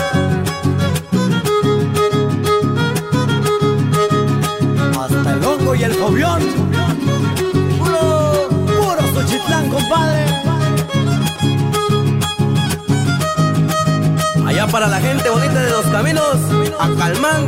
para 14.71 14.87
la 14.87 15.01
gente 15.01 15.29
bonita 15.29 15.61
de 15.61 15.69
los 15.69 15.85
caminos, 15.87 16.37
Acalmán 16.79 17.45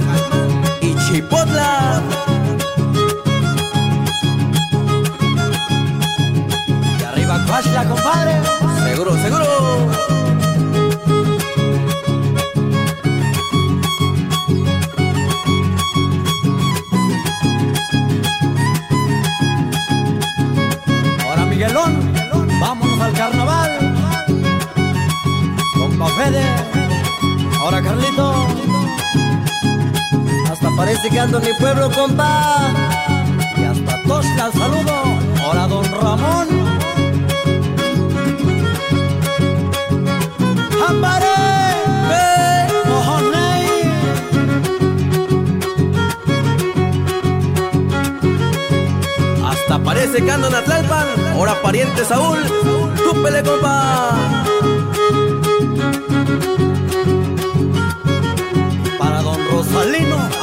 y 0.81 0.93
Chipotla. 1.05 2.01
Y 6.99 7.03
arriba 7.03 7.45
Coachla, 7.45 7.85
compadre. 7.85 8.41
Seguro, 8.83 9.15
seguro. 9.15 9.45
Ahora 21.25 21.45
Miguelón, 21.45 22.13
vámonos 22.59 22.99
al 22.99 23.13
carnaval. 23.13 23.71
Con 25.77 26.09
Fede. 26.17 26.72
Ahora 27.63 27.81
Carlito, 27.81 28.45
hasta 30.51 30.69
parece 30.75 31.09
que 31.09 31.17
ando 31.17 31.37
en 31.39 31.45
mi 31.45 31.53
pueblo, 31.53 31.89
compa. 31.91 32.73
Y 33.55 33.63
hasta 33.63 34.03
Tosca 34.03 34.51
saludo. 34.51 34.91
Ahora 35.41 35.67
don 35.67 35.85
Ramón. 35.85 36.47
Hasta 49.47 49.79
parece 49.79 50.21
que 50.21 50.31
ando 50.31 50.49
en 50.49 50.55
Atlalpan. 50.55 51.07
Ahora 51.33 51.61
pariente 51.61 52.03
Saúl, 52.03 52.39
túpele 53.05 53.41
compa. 53.41 54.43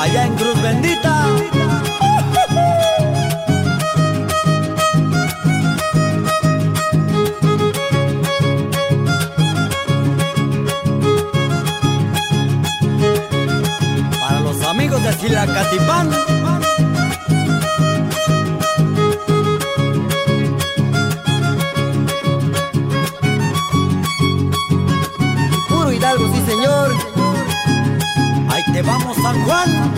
Allá 0.01 0.25
en 0.25 0.35
Cruz 0.35 0.63
Bendita. 0.63 1.27
Para 14.21 14.41
los 14.41 14.63
amigos 14.63 15.03
de 15.03 15.13
Silacatipán. 15.13 16.30
Te 28.81 28.87
vamos, 28.87 29.15
San 29.19 29.45
Juan. 29.45 29.93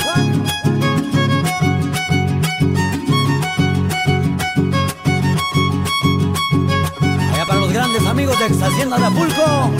Allá 7.32 7.46
para 7.46 7.60
los 7.60 7.72
grandes 7.72 8.04
amigos 8.04 8.36
de 8.40 8.46
Ex 8.46 8.60
Hacienda 8.60 8.98
de 8.98 9.04
Apulco. 9.04 9.70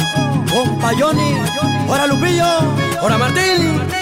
Compa 0.53 0.93
Johnny. 0.97 1.35
Lupillo. 2.07 2.47
Hora 3.03 3.19
Martín. 3.19 4.02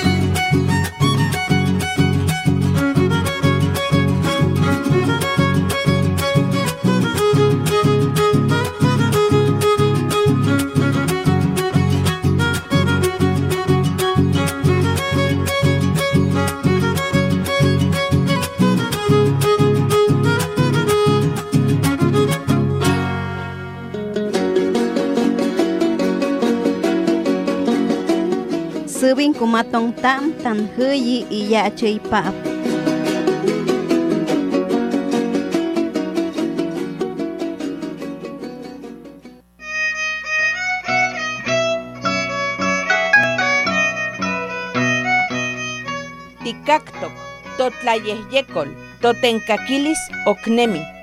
Subin 29.01 29.33
kumatong 29.33 29.97
tam 30.05 30.37
tan 30.45 30.69
heyi 30.77 31.25
iya 31.33 31.73
chay 31.73 31.97
pap. 32.13 32.37
Ticactoc, 46.45 47.17
totlayehyecol, 47.57 48.69
totencaquilis 49.01 49.97
ocnemi. 50.29 51.00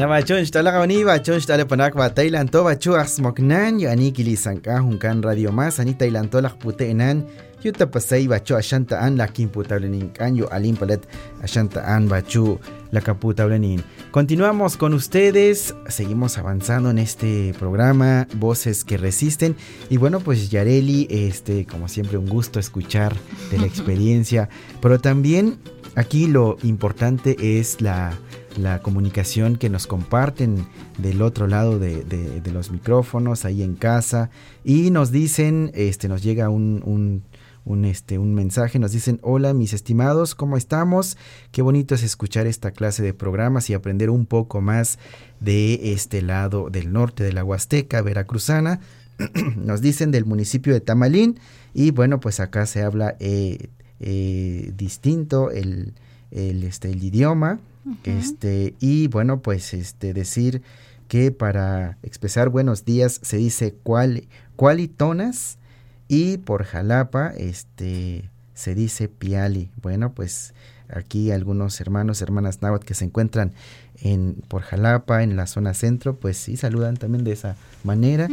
Namachon 0.00 0.46
shtala 0.48 0.72
kawani 0.72 1.04
bachon 1.04 1.40
shtala 1.44 1.68
panak 1.68 1.92
ba 1.92 2.08
Thailand 2.08 2.48
to 2.50 2.64
bachu 2.64 2.96
asmoknan 2.96 3.76
yo 3.82 3.90
ani 3.90 4.12
kili 4.12 4.32
sanka 4.34 4.80
hunkan 4.80 5.20
radio 5.22 5.52
más 5.52 5.78
ani 5.78 5.92
Thailand 5.92 6.30
to 6.32 6.40
lak 6.40 6.56
pute 6.58 6.88
enan 6.88 7.28
yo 7.60 7.70
tapasay 7.70 8.24
bachu 8.24 8.56
ashanta 8.56 8.96
an 8.96 9.18
la 9.20 9.26
kimputablenin 9.26 10.08
kan 10.16 10.32
yo 10.34 10.48
alim 10.48 10.74
palet 10.74 11.04
ashanta 11.44 11.84
an 11.84 12.08
bachu 12.08 12.56
la 12.92 13.02
kaputablenin. 13.02 13.84
Continuamos 14.10 14.78
con 14.78 14.94
ustedes, 14.94 15.74
seguimos 15.88 16.38
avanzando 16.38 16.88
en 16.90 16.98
este 16.98 17.54
programa 17.58 18.26
Voces 18.36 18.84
que 18.84 18.96
resisten 18.96 19.54
y 19.90 19.98
bueno 19.98 20.20
pues 20.20 20.50
Yareli, 20.50 21.08
este 21.10 21.66
como 21.66 21.88
siempre 21.88 22.16
un 22.16 22.26
gusto 22.26 22.58
escuchar 22.58 23.14
de 23.50 23.58
la 23.58 23.66
experiencia, 23.72 24.48
pero 24.80 24.98
también 24.98 25.58
aquí 25.94 26.26
lo 26.26 26.56
importante 26.62 27.58
es 27.58 27.80
la 27.80 28.16
la 28.56 28.82
comunicación 28.82 29.56
que 29.56 29.70
nos 29.70 29.86
comparten 29.86 30.66
del 30.98 31.22
otro 31.22 31.46
lado 31.46 31.78
de, 31.78 32.02
de- 32.04 32.50
los 32.50 32.72
micrófonos, 32.72 33.44
ahí 33.44 33.62
en 33.62 33.76
casa, 33.76 34.28
y 34.64 34.90
nos 34.90 35.12
dicen, 35.12 35.70
este, 35.74 36.08
nos 36.08 36.20
llega 36.24 36.48
un, 36.48 36.82
un, 36.84 37.22
un, 37.64 37.84
este, 37.84 38.18
un 38.18 38.34
mensaje, 38.34 38.80
nos 38.80 38.90
dicen, 38.90 39.20
hola 39.22 39.54
mis 39.54 39.72
estimados, 39.72 40.34
¿cómo 40.34 40.56
estamos? 40.56 41.16
Qué 41.52 41.62
bonito 41.62 41.94
es 41.94 42.02
escuchar 42.02 42.48
esta 42.48 42.72
clase 42.72 43.04
de 43.04 43.14
programas 43.14 43.70
y 43.70 43.74
aprender 43.74 44.10
un 44.10 44.26
poco 44.26 44.60
más 44.60 44.98
de 45.38 45.92
este 45.92 46.20
lado 46.22 46.70
del 46.70 46.92
norte 46.92 47.22
de 47.22 47.32
la 47.32 47.44
Huasteca 47.44 48.02
veracruzana. 48.02 48.80
nos 49.56 49.80
dicen 49.80 50.10
del 50.10 50.24
municipio 50.24 50.72
de 50.72 50.80
Tamalín, 50.80 51.38
y 51.72 51.92
bueno, 51.92 52.18
pues 52.18 52.40
acá 52.40 52.66
se 52.66 52.82
habla 52.82 53.14
eh, 53.20 53.68
eh, 54.00 54.72
distinto 54.76 55.50
el, 55.50 55.94
el, 56.30 56.64
este, 56.64 56.90
el 56.90 57.02
idioma. 57.02 57.60
Este, 58.04 58.74
y 58.78 59.08
bueno, 59.08 59.40
pues 59.40 59.72
este 59.72 60.12
decir 60.12 60.62
que 61.08 61.32
para 61.32 61.96
expresar 62.02 62.50
buenos 62.50 62.84
días 62.84 63.18
se 63.22 63.38
dice 63.38 63.74
cual, 63.82 64.28
cualitonas 64.54 65.58
y 66.06 66.36
por 66.38 66.64
Jalapa 66.64 67.28
este 67.36 68.30
se 68.54 68.74
dice 68.74 69.08
piali. 69.08 69.70
Bueno, 69.80 70.12
pues 70.12 70.54
aquí 70.88 71.30
algunos 71.30 71.80
hermanos, 71.80 72.20
hermanas 72.20 72.60
náhuatl 72.62 72.84
que 72.84 72.94
se 72.94 73.06
encuentran 73.06 73.54
en 74.00 74.36
por 74.48 74.62
Jalapa, 74.62 75.22
en 75.22 75.36
la 75.36 75.46
zona 75.46 75.74
centro, 75.74 76.16
pues 76.16 76.36
sí 76.36 76.56
saludan 76.56 76.96
también 76.96 77.24
de 77.24 77.32
esa 77.32 77.56
manera. 77.84 78.28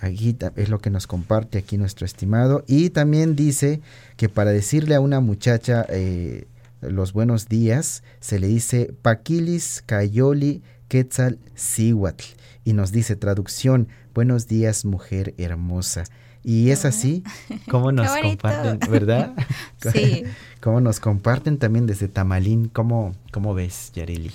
Aquí 0.00 0.36
es 0.56 0.68
lo 0.68 0.80
que 0.80 0.90
nos 0.90 1.06
comparte 1.06 1.58
aquí 1.58 1.76
nuestro 1.76 2.06
estimado. 2.06 2.64
Y 2.66 2.90
también 2.90 3.36
dice 3.36 3.80
que 4.16 4.28
para 4.28 4.50
decirle 4.50 4.94
a 4.94 5.00
una 5.00 5.20
muchacha 5.20 5.84
eh, 5.88 6.46
los 6.80 7.12
buenos 7.12 7.48
días, 7.48 8.02
se 8.20 8.40
le 8.40 8.48
dice 8.48 8.94
Paquilis 9.02 9.82
Cayoli 9.86 10.62
Quetzal 10.88 11.38
Cihuatl. 11.56 12.24
Y 12.64 12.72
nos 12.72 12.92
dice 12.92 13.16
traducción, 13.16 13.88
buenos 14.14 14.46
días 14.46 14.84
mujer 14.84 15.34
hermosa. 15.38 16.04
Y 16.44 16.70
es 16.70 16.84
así 16.84 17.22
como 17.70 17.92
nos 17.92 18.10
comparten, 18.10 18.90
¿verdad? 18.90 19.34
Sí. 19.92 20.24
Como 20.60 20.80
nos 20.80 21.00
comparten 21.00 21.58
también 21.58 21.86
desde 21.86 22.06
Tamalín. 22.06 22.68
¿Cómo, 22.68 23.16
cómo 23.32 23.52
ves, 23.52 23.90
Yareli? 23.94 24.30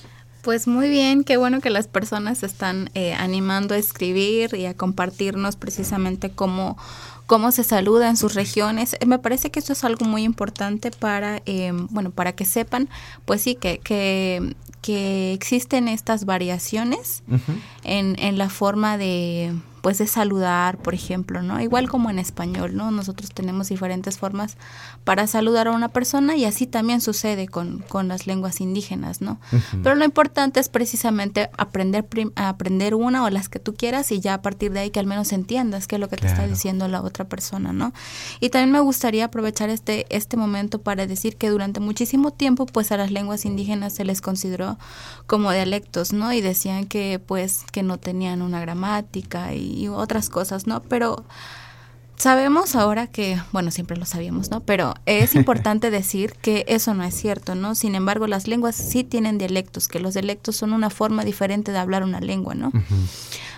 Pues 0.48 0.66
muy 0.66 0.88
bien, 0.88 1.26
qué 1.26 1.36
bueno 1.36 1.60
que 1.60 1.70
las 1.70 1.90
personas 1.90 2.38
se 2.38 2.46
están 2.46 2.90
eh, 2.94 3.14
animando 3.14 3.76
a 3.76 3.78
escribir 3.78 4.56
y 4.56 4.66
a 4.66 4.74
compartirnos 4.74 5.58
precisamente 5.58 6.30
cómo, 6.30 6.78
cómo 7.26 7.52
se 7.52 7.66
saluda 7.66 8.08
en 8.08 8.16
sus 8.16 8.34
regiones. 8.34 8.96
Eh, 9.02 9.06
Me 9.08 9.20
parece 9.20 9.52
que 9.52 9.60
eso 9.60 9.74
es 9.74 9.84
algo 9.84 10.06
muy 10.06 10.24
importante 10.24 10.90
para, 10.90 11.42
eh, 11.46 11.74
bueno, 11.90 12.12
para 12.12 12.32
que 12.32 12.46
sepan, 12.46 12.88
pues 13.26 13.42
sí, 13.42 13.56
que, 13.56 13.80
que, 13.80 14.56
que 14.82 15.34
existen 15.34 15.90
estas 15.90 16.24
variaciones 16.24 17.24
en, 17.84 18.16
en 18.18 18.38
la 18.38 18.48
forma 18.48 18.98
de 18.98 19.54
pues 19.88 20.00
de 20.00 20.08
saludar, 20.08 20.80
por 20.80 20.94
ejemplo, 20.94 21.42
¿no? 21.42 21.62
Igual 21.62 21.88
como 21.88 22.10
en 22.10 22.20
español, 22.20 22.76
¿no? 22.76 22.92
Nosotros 22.92 23.32
tenemos 23.34 23.70
diferentes 23.70 24.18
formas 24.18 24.58
para 25.06 25.28
saludar 25.28 25.70
a 25.70 25.72
una 25.72 25.88
persona 25.88 26.36
y 26.36 26.44
así 26.44 26.68
también 26.68 27.00
sucede 27.00 27.48
con, 27.48 27.86
con 27.88 28.10
las 28.10 28.28
lenguas 28.28 28.60
indígenas, 28.60 29.22
¿no? 29.22 29.40
Pero 29.84 29.96
lo 29.96 30.04
importante 30.04 30.60
es 30.60 30.68
precisamente 30.68 31.50
aprender 31.58 32.06
aprender 32.36 32.96
una 32.96 33.24
o 33.24 33.30
las 33.30 33.48
que 33.48 33.60
tú 33.60 33.76
quieras 33.76 34.12
y 34.12 34.20
ya 34.20 34.34
a 34.34 34.42
partir 34.42 34.74
de 34.74 34.82
ahí 34.82 34.90
que 34.90 35.00
al 35.00 35.06
menos 35.06 35.32
entiendas 35.32 35.88
qué 35.88 35.96
es 35.96 36.02
lo 36.02 36.10
que 36.10 36.18
te 36.18 36.28
está 36.28 36.46
diciendo 36.46 36.90
la 36.90 37.02
otra 37.02 37.24
persona, 37.24 37.72
¿no? 37.72 37.94
Y 38.42 38.50
también 38.50 38.74
me 38.74 38.82
gustaría 38.82 39.24
aprovechar 39.24 39.70
este 39.70 40.06
este 40.10 40.36
momento 40.36 40.82
para 40.82 41.08
decir 41.08 41.38
que 41.38 41.50
durante 41.50 41.80
muchísimo 41.80 42.32
tiempo 42.32 42.66
pues 42.66 42.92
a 42.92 42.98
las 42.98 43.12
lenguas 43.12 43.46
indígenas 43.46 43.94
se 43.94 44.04
les 44.04 44.20
consideró 44.20 44.78
como 45.28 45.54
dialectos, 45.54 46.12
¿no? 46.12 46.34
Y 46.34 46.42
decían 46.42 46.88
que 46.88 47.22
pues 47.26 47.64
que 47.72 47.84
no 47.84 47.98
tenían 47.98 48.42
una 48.42 48.60
gramática 48.60 49.54
y, 49.54 49.77
y 49.78 49.88
otras 49.88 50.30
cosas, 50.30 50.68
¿no? 50.68 50.82
Pero 50.82 51.26
Sabemos 52.18 52.76
ahora 52.76 53.06
que, 53.06 53.40
bueno, 53.52 53.70
siempre 53.70 53.96
lo 53.96 54.06
sabíamos, 54.06 54.50
¿no? 54.50 54.62
Pero 54.62 54.96
es 55.06 55.36
importante 55.36 55.92
decir 55.92 56.34
que 56.34 56.66
eso 56.68 56.96
no 56.96 57.04
es 57.04 57.14
cierto, 57.14 57.54
¿no? 57.54 57.76
Sin 57.76 57.94
embargo, 57.94 58.26
las 58.26 58.48
lenguas 58.48 58.76
sí 58.76 59.04
tienen 59.04 59.38
dialectos, 59.38 59.88
que 59.88 60.00
los 60.00 60.16
dialectos 60.16 60.56
son 60.56 60.74
una 60.74 60.90
forma 60.90 61.24
diferente 61.24 61.72
de 61.72 61.78
hablar 61.78 62.04
una 62.04 62.20
lengua, 62.20 62.56
¿no? 62.56 62.72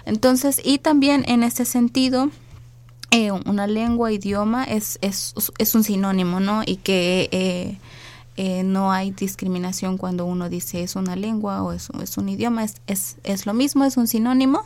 Entonces, 0.05 0.61
y 0.63 0.79
también 0.79 1.23
en 1.29 1.43
ese 1.43 1.63
sentido, 1.63 2.31
eh, 3.11 3.31
una 3.31 3.65
lengua, 3.65 4.11
idioma 4.11 4.65
es, 4.65 4.99
es, 5.01 5.33
es, 5.57 5.73
un 5.73 5.85
sinónimo, 5.85 6.41
¿no? 6.41 6.61
Y 6.65 6.77
que 6.77 7.29
eh, 7.31 7.77
eh, 8.35 8.63
no 8.63 8.91
hay 8.91 9.11
discriminación 9.11 9.97
cuando 9.97 10.25
uno 10.25 10.49
dice 10.49 10.83
es 10.83 10.97
una 10.97 11.15
lengua 11.15 11.63
o 11.63 11.71
es, 11.71 11.89
es 12.01 12.17
un 12.17 12.27
idioma, 12.27 12.65
es, 12.65 12.81
es, 12.87 13.15
es 13.23 13.45
lo 13.45 13.53
mismo, 13.53 13.85
es 13.85 13.95
un 13.95 14.07
sinónimo. 14.07 14.63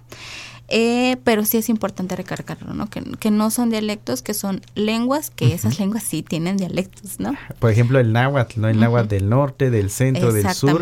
Eh, 0.76 1.18
pero 1.24 1.46
sí 1.46 1.58
es 1.58 1.70
importante 1.70 2.16
recargarlo, 2.16 2.74
¿no? 2.74 2.90
Que, 2.90 3.04
que, 3.20 3.30
no 3.30 3.52
son 3.52 3.70
dialectos, 3.70 4.24
que 4.24 4.34
son 4.34 4.62
lenguas, 4.74 5.30
que 5.30 5.54
esas 5.54 5.78
lenguas 5.78 6.02
sí 6.02 6.24
tienen 6.24 6.58
dialectos, 6.58 7.20
¿no? 7.20 7.36
Por 7.60 7.70
ejemplo, 7.70 8.00
el 8.00 8.12
náhuatl, 8.12 8.60
¿no? 8.60 8.70
El 8.70 8.80
náhuatl 8.80 9.08
del 9.08 9.30
norte, 9.30 9.70
del 9.70 9.92
centro, 9.92 10.34
del 10.34 10.52
sur 10.52 10.82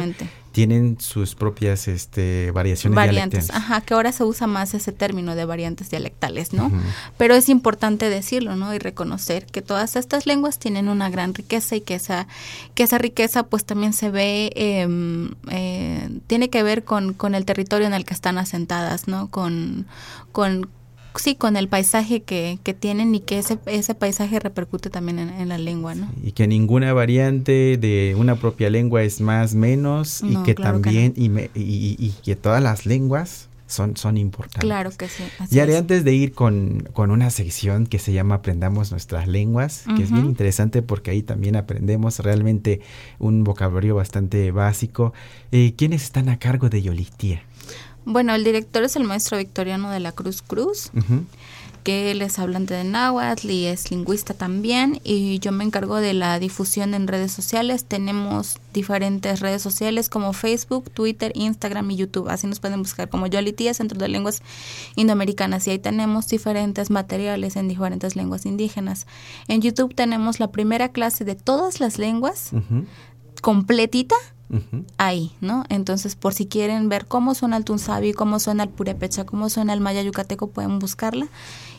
tienen 0.51 0.97
sus 0.99 1.35
propias 1.35 1.87
este, 1.87 2.51
variaciones 2.51 2.95
variantes, 2.95 3.49
ajá, 3.51 3.81
que 3.81 3.93
ahora 3.93 4.11
se 4.11 4.23
usa 4.23 4.47
más 4.47 4.73
ese 4.73 4.91
término 4.91 5.35
de 5.35 5.45
variantes 5.45 5.89
dialectales, 5.89 6.51
¿no? 6.51 6.71
Pero 7.17 7.35
es 7.35 7.47
importante 7.47 8.09
decirlo, 8.09 8.55
¿no? 8.55 8.73
Y 8.73 8.79
reconocer 8.79 9.45
que 9.45 9.61
todas 9.61 9.95
estas 9.95 10.25
lenguas 10.25 10.59
tienen 10.59 10.89
una 10.89 11.09
gran 11.09 11.33
riqueza 11.33 11.75
y 11.75 11.81
que 11.81 11.95
esa, 11.95 12.27
que 12.75 12.83
esa 12.83 12.97
riqueza 12.97 13.43
pues 13.43 13.65
también 13.65 13.93
se 13.93 14.09
ve, 14.09 14.51
eh, 14.55 15.31
eh, 15.49 16.09
tiene 16.27 16.49
que 16.49 16.63
ver 16.63 16.83
con, 16.83 17.13
con 17.13 17.33
el 17.33 17.45
territorio 17.45 17.87
en 17.87 17.93
el 17.93 18.03
que 18.03 18.13
están 18.13 18.37
asentadas, 18.37 19.07
¿no? 19.07 19.29
Con, 19.29 19.87
con 20.31 20.69
sí, 21.15 21.35
con 21.35 21.57
el 21.57 21.67
paisaje 21.67 22.21
que, 22.21 22.59
que 22.63 22.73
tienen 22.73 23.13
y 23.15 23.19
que 23.19 23.39
ese, 23.39 23.59
ese 23.65 23.95
paisaje 23.95 24.39
repercute 24.39 24.89
también 24.89 25.19
en, 25.19 25.49
la 25.49 25.57
lengua, 25.57 25.95
¿no? 25.95 26.09
Y 26.23 26.31
que 26.31 26.47
ninguna 26.47 26.93
variante 26.93 27.77
de 27.77 28.15
una 28.17 28.35
propia 28.35 28.69
lengua 28.69 29.03
es 29.03 29.21
más, 29.21 29.53
menos, 29.53 30.21
y 30.23 30.35
que 30.43 30.55
también, 30.55 31.13
y, 31.15 31.29
y, 31.55 32.13
que 32.23 32.35
todas 32.35 32.61
las 32.61 32.85
lenguas 32.85 33.49
son, 33.67 33.97
son 33.97 34.17
importantes. 34.17 34.61
Claro 34.61 34.91
que 34.91 35.07
sí. 35.07 35.23
y 35.49 35.59
haré 35.59 35.77
antes 35.77 36.03
de 36.03 36.13
ir 36.13 36.33
con, 36.33 36.87
con, 36.93 37.09
una 37.09 37.29
sección 37.29 37.87
que 37.87 37.99
se 37.99 38.13
llama 38.13 38.35
Aprendamos 38.35 38.91
nuestras 38.91 39.27
lenguas, 39.27 39.85
que 39.95 40.03
es 40.03 40.11
bien 40.11 40.25
interesante 40.25 40.81
porque 40.81 41.11
ahí 41.11 41.23
también 41.23 41.55
aprendemos 41.55 42.19
realmente 42.19 42.81
un 43.17 43.43
vocabulario 43.43 43.95
bastante 43.95 44.51
básico. 44.51 45.13
Eh, 45.51 45.73
¿Quiénes 45.77 46.03
están 46.03 46.29
a 46.29 46.37
cargo 46.37 46.69
de 46.69 46.81
Yolistía? 46.81 47.43
Bueno, 48.05 48.33
el 48.33 48.43
director 48.43 48.83
es 48.83 48.95
el 48.95 49.03
maestro 49.03 49.37
Victoriano 49.37 49.91
de 49.91 49.99
la 49.99 50.11
Cruz 50.11 50.41
Cruz, 50.41 50.91
que 51.83 52.11
él 52.11 52.21
es 52.21 52.37
hablante 52.39 52.73
de 52.73 52.83
náhuatl 52.83 53.49
y 53.49 53.65
es 53.65 53.89
lingüista 53.89 54.33
también, 54.33 54.99
y 55.03 55.39
yo 55.39 55.51
me 55.51 55.63
encargo 55.63 55.97
de 55.97 56.13
la 56.13 56.37
difusión 56.39 56.93
en 56.93 57.07
redes 57.07 57.31
sociales. 57.31 57.85
Tenemos 57.85 58.59
diferentes 58.73 59.39
redes 59.39 59.61
sociales 59.61 60.09
como 60.09 60.33
Facebook, 60.33 60.89
Twitter, 60.91 61.31
Instagram 61.35 61.89
y 61.91 61.95
YouTube. 61.95 62.29
Así 62.29 62.47
nos 62.47 62.59
pueden 62.59 62.81
buscar 62.81 63.09
como 63.09 63.27
Yolitía, 63.27 63.73
Centro 63.73 63.97
de 63.97 64.07
Lenguas 64.07 64.41
Indoamericanas, 64.95 65.67
y 65.67 65.71
ahí 65.71 65.79
tenemos 65.79 66.27
diferentes 66.27 66.89
materiales 66.89 67.55
en 67.55 67.67
diferentes 67.67 68.15
lenguas 68.15 68.45
indígenas. 68.45 69.07
En 69.47 69.61
YouTube 69.61 69.95
tenemos 69.95 70.39
la 70.39 70.51
primera 70.51 70.89
clase 70.89 71.23
de 71.23 71.35
todas 71.35 71.79
las 71.79 71.97
lenguas 71.97 72.51
completita 73.41 74.15
ahí, 74.97 75.31
¿no? 75.41 75.63
Entonces, 75.69 76.15
por 76.15 76.33
si 76.33 76.45
quieren 76.45 76.89
ver 76.89 77.05
cómo 77.05 77.35
suena 77.35 77.57
el 77.57 77.65
tunsabi, 77.65 78.13
cómo 78.13 78.39
suena 78.39 78.63
el 78.63 78.69
purepecha, 78.69 79.25
cómo 79.25 79.49
suena 79.49 79.73
el 79.73 79.79
maya 79.81 80.01
yucateco, 80.01 80.47
pueden 80.47 80.79
buscarla 80.79 81.27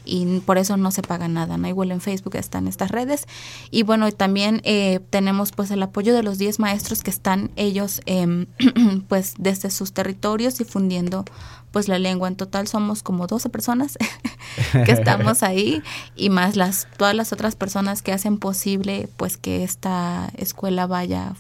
y 0.04 0.40
por 0.40 0.58
eso 0.58 0.76
no 0.76 0.90
se 0.90 1.02
paga 1.02 1.28
nada, 1.28 1.56
¿no? 1.56 1.68
Igual 1.68 1.92
en 1.92 2.00
Facebook 2.00 2.36
están 2.36 2.66
estas 2.66 2.90
redes 2.90 3.26
y 3.70 3.82
bueno, 3.82 4.10
también 4.12 4.60
eh, 4.64 5.00
tenemos 5.10 5.52
pues 5.52 5.70
el 5.70 5.82
apoyo 5.82 6.14
de 6.14 6.22
los 6.22 6.38
10 6.38 6.58
maestros 6.58 7.02
que 7.02 7.10
están 7.10 7.50
ellos 7.56 8.00
eh, 8.06 8.46
pues 9.08 9.34
desde 9.38 9.70
sus 9.70 9.92
territorios 9.92 10.58
difundiendo 10.58 11.24
pues 11.70 11.88
la 11.88 11.98
lengua. 11.98 12.28
En 12.28 12.36
total 12.36 12.66
somos 12.66 13.02
como 13.02 13.26
12 13.26 13.48
personas 13.48 13.96
que 14.84 14.92
estamos 14.92 15.42
ahí 15.42 15.82
y 16.16 16.30
más 16.30 16.56
las 16.56 16.88
todas 16.96 17.14
las 17.14 17.32
otras 17.32 17.54
personas 17.54 18.02
que 18.02 18.12
hacen 18.12 18.38
posible 18.38 19.08
pues 19.16 19.36
que 19.36 19.62
esta 19.62 20.30
escuela 20.36 20.86
vaya 20.86 21.34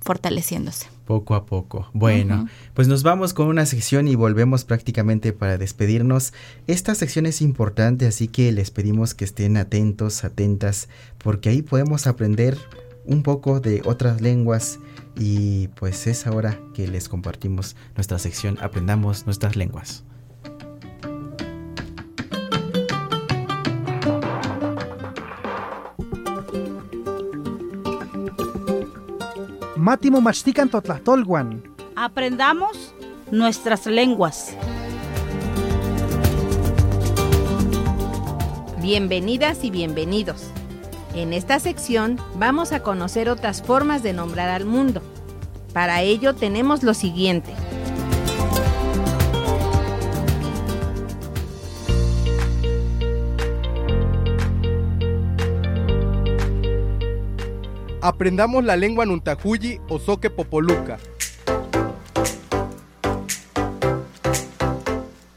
fortaleciéndose. 0.00 0.88
Poco 1.06 1.34
a 1.34 1.46
poco. 1.46 1.88
Bueno, 1.92 2.48
pues 2.74 2.88
nos 2.88 3.02
vamos 3.02 3.34
con 3.34 3.48
una 3.48 3.66
sección 3.66 4.08
y 4.08 4.14
volvemos 4.14 4.64
prácticamente 4.64 5.32
para 5.32 5.58
despedirnos. 5.58 6.32
Esta 6.66 6.94
sección 6.94 7.26
es 7.26 7.42
importante, 7.42 8.06
así 8.06 8.28
que 8.28 8.52
les 8.52 8.70
pedimos 8.70 9.14
que 9.14 9.24
estén 9.24 9.56
atentos, 9.56 10.24
atentas, 10.24 10.88
porque 11.18 11.50
ahí 11.50 11.62
podemos 11.62 12.06
aprender 12.06 12.56
un 13.04 13.22
poco 13.22 13.60
de 13.60 13.82
otras 13.84 14.20
lenguas 14.20 14.78
y 15.18 15.68
pues 15.68 16.06
es 16.06 16.26
ahora 16.26 16.58
que 16.74 16.86
les 16.86 17.08
compartimos 17.08 17.76
nuestra 17.96 18.18
sección 18.18 18.58
Aprendamos 18.60 19.26
nuestras 19.26 19.56
lenguas. 19.56 20.04
Mátimo 29.80 30.20
mastican 30.20 30.68
totlatolguan. 30.68 31.62
Aprendamos 31.96 32.94
nuestras 33.30 33.86
lenguas. 33.86 34.54
Bienvenidas 38.82 39.64
y 39.64 39.70
bienvenidos. 39.70 40.50
En 41.14 41.32
esta 41.32 41.58
sección 41.60 42.20
vamos 42.34 42.72
a 42.72 42.82
conocer 42.82 43.30
otras 43.30 43.62
formas 43.62 44.02
de 44.02 44.12
nombrar 44.12 44.50
al 44.50 44.66
mundo. 44.66 45.00
Para 45.72 46.02
ello 46.02 46.34
tenemos 46.34 46.82
lo 46.82 46.92
siguiente. 46.92 47.54
Aprendamos 58.02 58.64
la 58.64 58.76
lengua 58.76 59.04
nuntajuyi 59.04 59.78
o 59.90 59.98
soque 59.98 60.30
popoluca. 60.30 60.98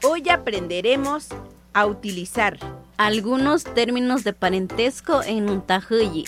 Hoy 0.02 0.26
aprenderemos 0.30 1.28
a 1.74 1.84
utilizar 1.84 2.58
algunos 2.96 3.64
términos 3.64 4.24
de 4.24 4.32
parentesco 4.32 5.22
en 5.22 5.44
Nuntajuyi. 5.44 6.24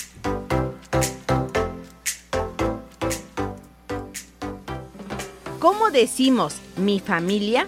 ¿Cómo 5.58 5.90
decimos 5.90 6.56
mi 6.76 7.00
familia? 7.00 7.66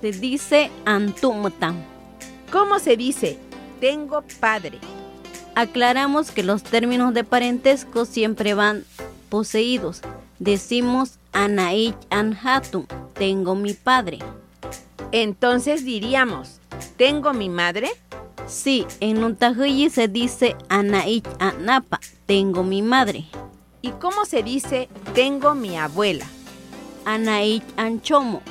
Se 0.00 0.12
dice 0.12 0.70
antumutam. 0.86 1.76
¿Cómo 2.50 2.78
se 2.78 2.96
dice 2.96 3.38
tengo 3.78 4.24
padre? 4.40 4.78
Aclaramos 5.56 6.32
que 6.32 6.42
los 6.42 6.62
términos 6.62 7.14
de 7.14 7.24
parentesco 7.24 8.04
siempre 8.04 8.52
van 8.52 8.84
poseídos. 9.30 10.02
Decimos 10.38 11.18
Anaich 11.32 11.96
Anhatum, 12.10 12.84
tengo 13.14 13.54
mi 13.54 13.72
padre. 13.72 14.18
Entonces 15.12 15.82
diríamos, 15.82 16.60
¿tengo 16.98 17.32
mi 17.32 17.48
madre? 17.48 17.88
Sí, 18.46 18.84
en 19.00 19.24
Untajuyi 19.24 19.88
se 19.88 20.08
dice 20.08 20.56
Anaich 20.68 21.26
Anapa, 21.38 22.00
tengo 22.26 22.62
mi 22.62 22.82
madre. 22.82 23.24
¿Y 23.80 23.92
cómo 23.92 24.26
se 24.26 24.42
dice 24.42 24.90
tengo 25.14 25.54
mi 25.54 25.78
abuela? 25.78 26.26
Anaich 27.06 27.64
Anchomo. 27.78 28.42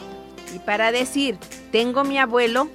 Y 0.56 0.58
para 0.58 0.92
decir 0.92 1.38
tengo 1.72 2.04
mi 2.04 2.18
abuelo, 2.18 2.68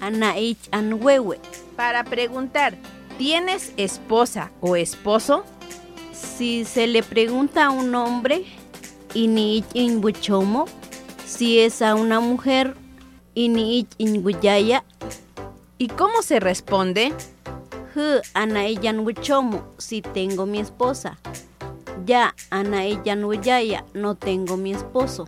Anaich 0.00 0.58
Anhuehue. 0.70 1.38
Para 1.76 2.02
preguntar 2.04 2.78
¿Tienes 3.18 3.72
esposa 3.76 4.52
o 4.60 4.76
esposo? 4.76 5.44
Si 6.12 6.64
se 6.64 6.86
le 6.86 7.02
pregunta 7.02 7.66
a 7.66 7.70
un 7.70 7.92
hombre, 7.96 8.44
Iniich 9.12 9.66
Inbuchomo. 9.74 10.66
Si 11.26 11.58
es 11.58 11.82
a 11.82 11.96
una 11.96 12.20
mujer, 12.20 12.76
Iniich 13.34 13.88
Inbuyaya. 13.98 14.84
¿Y 15.78 15.88
cómo 15.88 16.22
se 16.22 16.38
responde? 16.38 17.12
Anaiyan 18.34 19.04
si 19.78 20.00
tengo 20.00 20.46
mi 20.46 20.60
esposa. 20.60 21.18
Ya 22.06 22.36
Anaiyan 22.50 23.24
no 23.94 24.14
tengo 24.14 24.56
mi 24.56 24.72
esposo. 24.72 25.26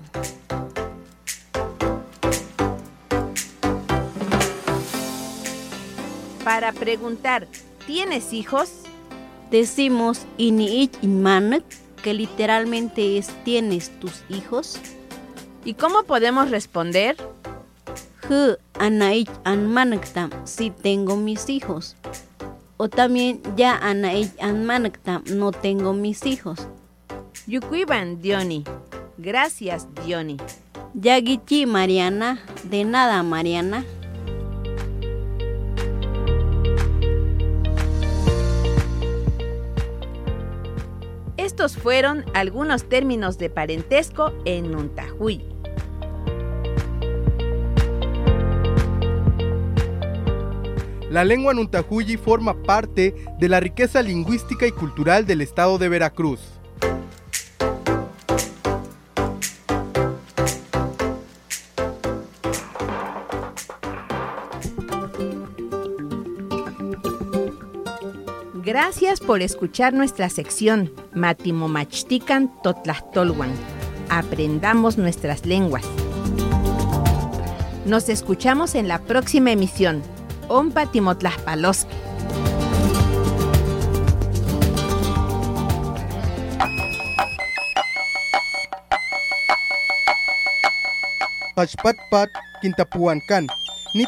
Para 6.44 6.72
preguntar, 6.72 7.48
¿Tienes 7.86 8.32
hijos? 8.32 8.70
Decimos 9.50 10.26
iniich 10.36 10.92
inmanek, 11.02 11.64
que 12.02 12.14
literalmente 12.14 13.18
es 13.18 13.28
¿tienes 13.44 13.90
tus 14.00 14.22
hijos? 14.28 14.78
¿Y 15.64 15.74
cómo 15.74 16.04
podemos 16.04 16.50
responder? 16.50 17.16
J 18.28 18.58
anaich 18.78 19.30
anmanaktam 19.44 20.30
si 20.44 20.70
tengo 20.70 21.16
mis 21.16 21.48
hijos. 21.48 21.96
O 22.76 22.88
también 22.88 23.42
ya 23.56 23.76
anaich 23.76 24.30
anmanaktam 24.40 25.24
no 25.26 25.52
tengo 25.52 25.92
mis 25.92 26.24
hijos. 26.24 26.68
Yukuiban 27.46 28.22
Diony. 28.22 28.64
Gracias, 29.18 29.88
Diony. 30.06 30.36
Yagichi 30.94 31.66
Mariana. 31.66 32.40
De 32.64 32.84
nada, 32.84 33.22
Mariana. 33.22 33.84
Estos 41.60 41.76
fueron 41.76 42.24
algunos 42.32 42.88
términos 42.88 43.36
de 43.36 43.50
parentesco 43.50 44.32
en 44.46 44.72
Nuntahuy. 44.72 45.44
La 51.10 51.22
lengua 51.22 51.52
Nuntahuyi 51.52 52.16
forma 52.16 52.62
parte 52.62 53.14
de 53.38 53.48
la 53.50 53.60
riqueza 53.60 54.00
lingüística 54.00 54.66
y 54.66 54.72
cultural 54.72 55.26
del 55.26 55.42
estado 55.42 55.76
de 55.76 55.90
Veracruz. 55.90 56.59
Gracias 68.90 69.20
por 69.20 69.40
escuchar 69.40 69.92
nuestra 69.92 70.28
sección 70.28 70.92
Matimomachtican 71.14 72.50
Totlachtolwan. 72.60 73.52
Aprendamos 74.08 74.98
nuestras 74.98 75.46
lenguas. 75.46 75.84
Nos 77.86 78.08
escuchamos 78.08 78.74
en 78.74 78.88
la 78.88 78.98
próxima 78.98 79.52
emisión. 79.52 80.02
Ompa. 80.48 80.90
Pachpatpat 91.54 92.30
shtala 92.60 93.46
ni 93.94 94.04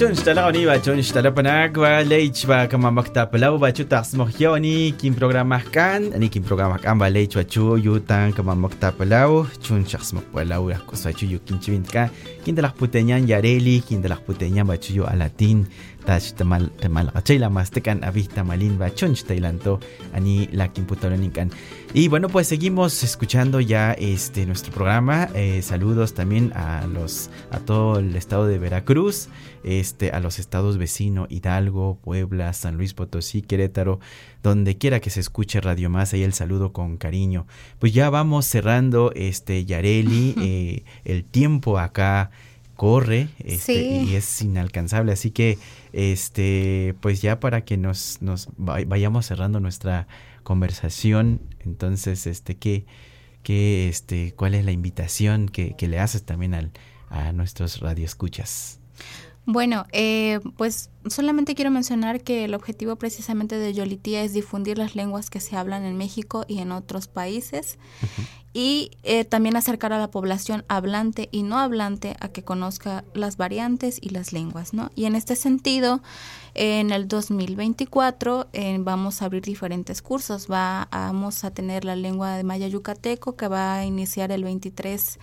bachun 0.00 0.16
ni 0.16 0.40
oni 0.40 0.64
bachun 0.64 1.02
shtala 1.04 1.28
panagwa 1.28 2.00
leich 2.00 2.48
ba 2.48 2.64
kama 2.64 2.88
makta 2.88 3.28
pelau 3.28 3.60
bachu 3.60 3.84
tasmoh 3.84 4.32
yoni 4.40 4.96
kim 4.96 5.12
program 5.12 5.52
makan, 5.52 6.16
ani 6.16 6.32
kim 6.32 6.40
programa 6.42 6.80
kan 6.80 6.96
ba 6.96 7.12
leich 7.12 7.36
bachu 7.36 7.76
yutan 7.76 8.32
kama 8.32 8.56
makta 8.56 8.96
cun 8.96 9.44
chun 9.60 9.84
chasmoh 9.84 10.24
pelau 10.32 10.72
ya 10.72 10.80
kusachu 10.88 11.28
yukin 11.28 11.60
kini 11.60 11.84
kin 12.40 12.54
de 12.56 12.62
las 12.62 12.72
putenyan 12.72 13.28
yareli 13.28 13.84
kini 13.84 14.00
dah 14.00 14.16
las 14.16 14.24
putenyan 14.24 14.64
bachu 14.64 15.04
alatin 15.04 15.68
avista 18.02 18.44
shtailanto 18.44 19.80
ani 20.12 20.48
la 20.52 20.70
y 21.92 22.06
bueno, 22.06 22.28
pues 22.28 22.46
seguimos 22.46 23.02
escuchando 23.02 23.60
ya 23.60 23.92
este 23.94 24.46
nuestro 24.46 24.72
programa. 24.72 25.28
Eh, 25.34 25.60
saludos 25.60 26.14
también 26.14 26.52
a 26.54 26.86
los 26.86 27.30
a 27.50 27.58
todo 27.58 27.98
el 27.98 28.14
estado 28.14 28.46
de 28.46 28.58
Veracruz, 28.58 29.28
este 29.64 30.12
a 30.12 30.20
los 30.20 30.38
estados 30.38 30.78
vecinos 30.78 31.26
Hidalgo, 31.30 31.98
Puebla, 32.00 32.52
San 32.52 32.76
Luis 32.76 32.94
Potosí, 32.94 33.42
Querétaro, 33.42 33.98
donde 34.40 34.78
quiera 34.78 35.00
que 35.00 35.10
se 35.10 35.18
escuche 35.18 35.60
Radio 35.60 35.90
Más, 35.90 36.12
ahí 36.12 36.22
el 36.22 36.32
saludo 36.32 36.72
con 36.72 36.96
cariño. 36.96 37.48
Pues 37.80 37.92
ya 37.92 38.08
vamos 38.08 38.46
cerrando 38.46 39.10
este 39.16 39.64
Yareli, 39.64 40.36
eh, 40.40 40.84
el 41.04 41.24
tiempo 41.24 41.80
acá 41.80 42.30
corre 42.80 43.28
este, 43.40 43.74
y 43.74 44.14
es 44.14 44.40
inalcanzable, 44.40 45.12
así 45.12 45.32
que 45.32 45.58
este 45.92 46.94
pues 47.02 47.20
ya 47.20 47.38
para 47.38 47.62
que 47.62 47.76
nos 47.76 48.22
nos 48.22 48.48
vayamos 48.56 49.26
cerrando 49.26 49.60
nuestra 49.60 50.08
conversación. 50.44 51.42
Entonces, 51.58 52.26
este, 52.26 52.56
¿qué, 52.56 52.86
qué, 53.42 53.90
este, 53.90 54.32
¿cuál 54.34 54.54
es 54.54 54.64
la 54.64 54.72
invitación 54.72 55.50
que, 55.50 55.76
que 55.76 55.88
le 55.88 55.98
haces 55.98 56.22
también 56.22 56.54
al, 56.54 56.70
a 57.10 57.32
nuestros 57.32 57.80
radioescuchas? 57.80 58.80
Bueno, 59.44 59.84
eh, 59.92 60.40
pues 60.56 60.88
solamente 61.06 61.54
quiero 61.54 61.70
mencionar 61.70 62.22
que 62.22 62.46
el 62.46 62.54
objetivo 62.54 62.96
precisamente 62.96 63.58
de 63.58 63.74
Yolitía 63.74 64.22
es 64.22 64.32
difundir 64.32 64.78
las 64.78 64.94
lenguas 64.94 65.28
que 65.28 65.40
se 65.40 65.54
hablan 65.54 65.84
en 65.84 65.98
México 65.98 66.46
y 66.48 66.60
en 66.60 66.72
otros 66.72 67.08
países 67.08 67.78
y 68.52 68.90
eh, 69.04 69.24
también 69.24 69.56
acercar 69.56 69.92
a 69.92 69.98
la 69.98 70.10
población 70.10 70.64
hablante 70.68 71.28
y 71.30 71.42
no 71.44 71.58
hablante 71.58 72.16
a 72.20 72.28
que 72.28 72.42
conozca 72.42 73.04
las 73.14 73.36
variantes 73.36 73.98
y 74.00 74.10
las 74.10 74.32
lenguas, 74.32 74.74
¿no? 74.74 74.90
Y 74.96 75.04
en 75.04 75.14
este 75.14 75.36
sentido, 75.36 76.02
en 76.54 76.90
el 76.90 77.06
2024 77.06 78.48
eh, 78.52 78.76
vamos 78.80 79.22
a 79.22 79.26
abrir 79.26 79.42
diferentes 79.42 80.02
cursos. 80.02 80.48
Va, 80.50 80.88
vamos 80.90 81.44
a 81.44 81.52
tener 81.52 81.84
la 81.84 81.94
lengua 81.94 82.36
de 82.36 82.42
maya 82.42 82.66
yucateco 82.66 83.36
que 83.36 83.46
va 83.46 83.76
a 83.76 83.84
iniciar 83.84 84.32
el 84.32 84.42
23 84.42 85.18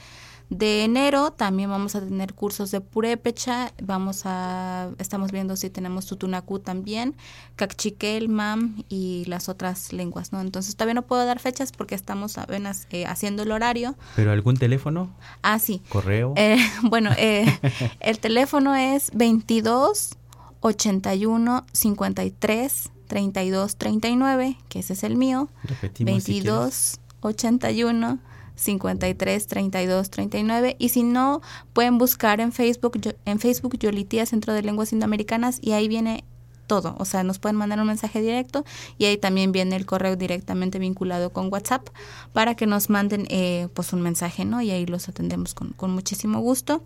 de 0.50 0.86
enero 0.86 1.32
también 1.32 1.70
vamos 1.70 1.96
a 1.96 2.02
tener 2.02 2.34
cursos 2.34 2.72
de 2.72 2.80
purépecha, 2.80 3.74
vamos 3.82 4.22
a, 4.26 4.90
estamos 4.98 5.32
viendo 5.32 5.58
si 5.58 5.70
tenemos 5.70 6.06
tutunacú 6.06 6.60
también, 6.60 7.16
cachiquel, 7.58 8.30
mam 8.30 8.84
y 8.88 9.26
las 9.26 9.50
otras 9.50 9.92
lenguas, 9.92 10.32
¿no? 10.32 10.40
Entonces 10.40 10.76
todavía 10.76 10.94
no 10.94 11.02
puedo 11.02 11.26
dar 11.26 11.40
fechas 11.40 11.74
porque 11.74 11.96
estamos 11.96 12.38
apenas 12.38 12.88
eh, 12.92 13.06
haciendo 13.06 13.44
el 13.44 13.52
horario. 13.52 13.96
¿Pero 14.16 14.32
algún 14.32 14.56
teléfono? 14.56 15.14
Ah, 15.42 15.60
sí. 15.60 15.82
¿Correo? 15.90 16.34
Eh, 16.38 16.58
bueno, 16.84 17.12
eh, 17.18 17.46
el 18.00 18.20
teléfono 18.20 18.74
es 18.76 19.12
22 19.14 20.18
81 20.62 21.66
53 21.74 22.90
32 23.08 23.76
39, 23.76 24.58
que 24.70 24.80
ese 24.80 24.94
es 24.94 25.04
el 25.04 25.18
mío. 25.18 25.50
Repetimos 25.64 26.26
22 26.26 27.00
81 27.22 28.20
53 28.58 29.48
32 29.48 30.10
39 30.10 30.76
y 30.78 30.90
si 30.90 31.04
no 31.04 31.42
pueden 31.74 31.98
buscar 31.98 32.42
en 32.42 32.52
Facebook 32.52 33.00
en 33.26 33.40
Facebook 33.40 33.78
Yolitía 33.80 34.26
Centro 34.26 34.54
de 34.54 34.64
Lenguas 34.64 34.92
Indoamericanas 34.92 35.60
y 35.62 35.72
ahí 35.72 35.88
viene 35.88 36.26
todo, 36.68 36.96
o 37.00 37.06
sea, 37.06 37.24
nos 37.24 37.40
pueden 37.40 37.56
mandar 37.56 37.80
un 37.80 37.88
mensaje 37.88 38.22
directo 38.22 38.66
y 38.98 39.06
ahí 39.06 39.18
también 39.18 39.52
viene 39.52 39.76
el 39.76 39.86
correo 39.86 40.16
directamente 40.16 40.80
vinculado 40.80 41.32
con 41.32 41.52
WhatsApp 41.52 41.88
para 42.34 42.56
que 42.56 42.68
nos 42.68 42.90
manden 42.90 43.26
eh, 43.30 43.70
pues 43.74 43.94
un 43.94 44.02
mensaje, 44.02 44.46
¿no? 44.46 44.62
Y 44.62 44.72
ahí 44.72 44.86
los 44.86 45.08
atendemos 45.08 45.54
con, 45.54 45.70
con 45.70 45.92
muchísimo 45.92 46.42
gusto 46.42 46.84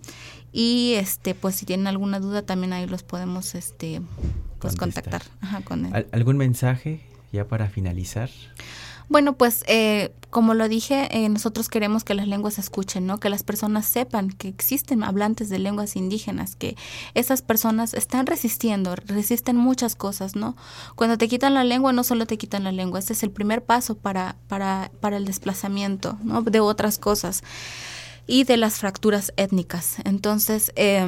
y 0.54 0.94
este 0.98 1.36
pues 1.36 1.56
si 1.56 1.66
tienen 1.66 1.88
alguna 1.88 2.20
duda 2.20 2.44
también 2.44 2.74
ahí 2.74 2.86
los 2.86 3.04
podemos 3.04 3.56
este 3.56 4.02
pues 4.60 4.76
contactar 4.76 5.24
con 5.66 5.88
él. 5.88 6.08
¿Algún 6.12 6.38
mensaje 6.38 7.02
ya 7.34 7.48
para 7.48 7.68
finalizar? 7.68 8.30
Bueno, 9.12 9.34
pues 9.34 9.66
eh, 9.68 10.14
como 10.30 10.53
lo 10.53 10.70
dije, 10.70 11.09
eh, 11.12 11.28
nosotros 11.28 11.68
queremos 11.68 12.05
que 12.05 12.14
las 12.14 12.30
lenguas 12.30 12.53
se 12.53 12.62
escuchen, 12.62 13.05
¿no? 13.05 13.20
Que 13.20 13.28
las 13.28 13.43
personas 13.43 13.86
sepan 13.86 14.30
que 14.30 14.47
existen 14.47 15.03
hablantes 15.03 15.49
de 15.49 15.59
lenguas 15.59 15.97
indígenas, 15.97 16.55
que 16.55 16.78
esas 17.14 17.41
personas 17.41 17.93
están 17.93 18.26
resistiendo, 18.26 18.95
resisten 18.95 19.57
muchas 19.57 19.95
cosas, 19.95 20.38
¿no? 20.38 20.55
Cuando 20.95 21.18
te 21.18 21.28
quitan 21.28 21.55
la 21.55 21.66
lengua, 21.66 21.91
no 21.91 22.05
solo 22.05 22.26
te 22.26 22.38
quitan 22.38 22.64
la 22.64 22.72
lengua, 22.72 22.99
ese 22.99 23.12
es 23.12 23.22
el 23.24 23.32
primer 23.32 23.66
paso 23.66 23.97
para, 23.97 24.38
para, 24.47 24.91
para 25.01 25.18
el 25.18 25.26
desplazamiento, 25.26 26.18
¿no? 26.24 26.41
De 26.41 26.62
otras 26.62 26.97
cosas 26.97 27.43
y 28.28 28.45
de 28.45 28.55
las 28.55 28.76
fracturas 28.76 29.34
étnicas. 29.36 29.97
Entonces, 30.05 30.72
eh, 30.78 31.05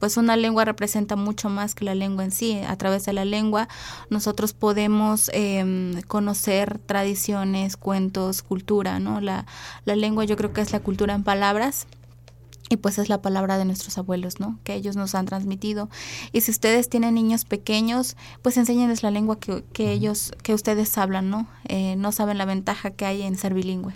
pues 0.00 0.16
una 0.16 0.36
lengua 0.36 0.64
representa 0.64 1.14
mucho 1.14 1.48
más 1.50 1.76
que 1.76 1.84
la 1.84 1.94
lengua 1.94 2.24
en 2.24 2.32
sí. 2.32 2.60
A 2.66 2.76
través 2.76 3.04
de 3.04 3.12
la 3.12 3.24
lengua 3.24 3.68
nosotros 4.08 4.54
podemos 4.54 5.30
eh, 5.32 6.02
conocer 6.08 6.78
tradiciones, 6.78 7.76
cuentos, 7.76 8.42
cultura, 8.42 8.98
¿no? 8.98 9.20
La, 9.20 9.46
la 9.84 9.94
lengua 9.94 10.24
yo 10.24 10.36
creo 10.36 10.52
que 10.52 10.62
es 10.62 10.72
la 10.72 10.80
cultura 10.80 11.14
en 11.14 11.22
palabras. 11.22 11.86
Y 12.72 12.76
pues 12.76 12.98
es 12.98 13.08
la 13.08 13.20
palabra 13.20 13.58
de 13.58 13.64
nuestros 13.64 13.98
abuelos, 13.98 14.38
¿no? 14.38 14.60
Que 14.62 14.74
ellos 14.74 14.94
nos 14.94 15.16
han 15.16 15.26
transmitido. 15.26 15.90
Y 16.32 16.42
si 16.42 16.52
ustedes 16.52 16.88
tienen 16.88 17.14
niños 17.14 17.44
pequeños, 17.44 18.16
pues 18.42 18.56
enséñenles 18.56 19.02
la 19.02 19.10
lengua 19.10 19.40
que, 19.40 19.64
que 19.72 19.90
ellos, 19.90 20.32
que 20.44 20.54
ustedes 20.54 20.96
hablan, 20.96 21.30
¿no? 21.30 21.48
Eh, 21.66 21.96
no 21.96 22.12
saben 22.12 22.38
la 22.38 22.44
ventaja 22.44 22.92
que 22.92 23.06
hay 23.06 23.22
en 23.22 23.36
ser 23.36 23.54
bilingüe. 23.54 23.94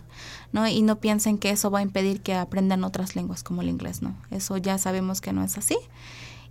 ¿No? 0.55 0.67
Y 0.69 0.83
no 0.83 1.01
piensen 1.01 1.37
que 1.37 1.51
eso 1.51 1.71
va 1.71 1.81
a 1.81 1.83
impedir 1.83 2.21
que 2.21 2.33
aprendan 2.33 2.85
otras 2.85 3.17
lenguas 3.17 3.43
como 3.43 3.61
el 3.61 3.69
inglés, 3.69 4.03
¿no? 4.03 4.17
Eso 4.31 4.57
ya 4.57 4.79
sabemos 4.79 5.21
que 5.21 5.33
no 5.33 5.43
es 5.43 5.59
así. 5.59 5.77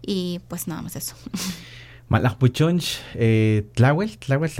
Y 0.01 0.41
pues 0.49 0.67
nada 0.67 0.81
más 0.81 0.97
eso. 0.97 1.15
Malakpuchonch, 2.09 2.99
eh, 3.15 3.65
Tlahuel, 3.73 4.17
Tlahuel. 4.17 4.51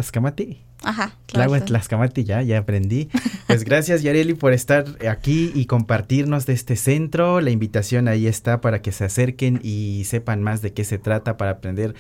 Ajá. 0.82 1.16
Tlahuel 1.26 1.64
Tlascamati, 1.66 2.24
ya, 2.24 2.42
ya 2.42 2.58
aprendí. 2.58 3.10
Pues 3.48 3.66
gracias, 3.66 4.02
Yareli, 4.02 4.34
por 4.34 4.54
estar 4.54 4.86
aquí 5.08 5.52
y 5.54 5.66
compartirnos 5.66 6.46
de 6.46 6.54
este 6.54 6.76
centro. 6.78 7.42
La 7.42 7.52
invitación 7.52 8.08
ahí 8.08 8.26
está 8.26 8.62
para 8.62 8.82
que 8.82 8.92
se 8.92 9.04
acerquen 9.04 9.60
y 9.62 10.06
sepan 10.06 10.42
más 10.42 10.62
de 10.62 10.74
qué 10.74 10.86
se 10.86 10.98
trata 10.98 11.38
para 11.38 11.52
aprender 11.52 11.94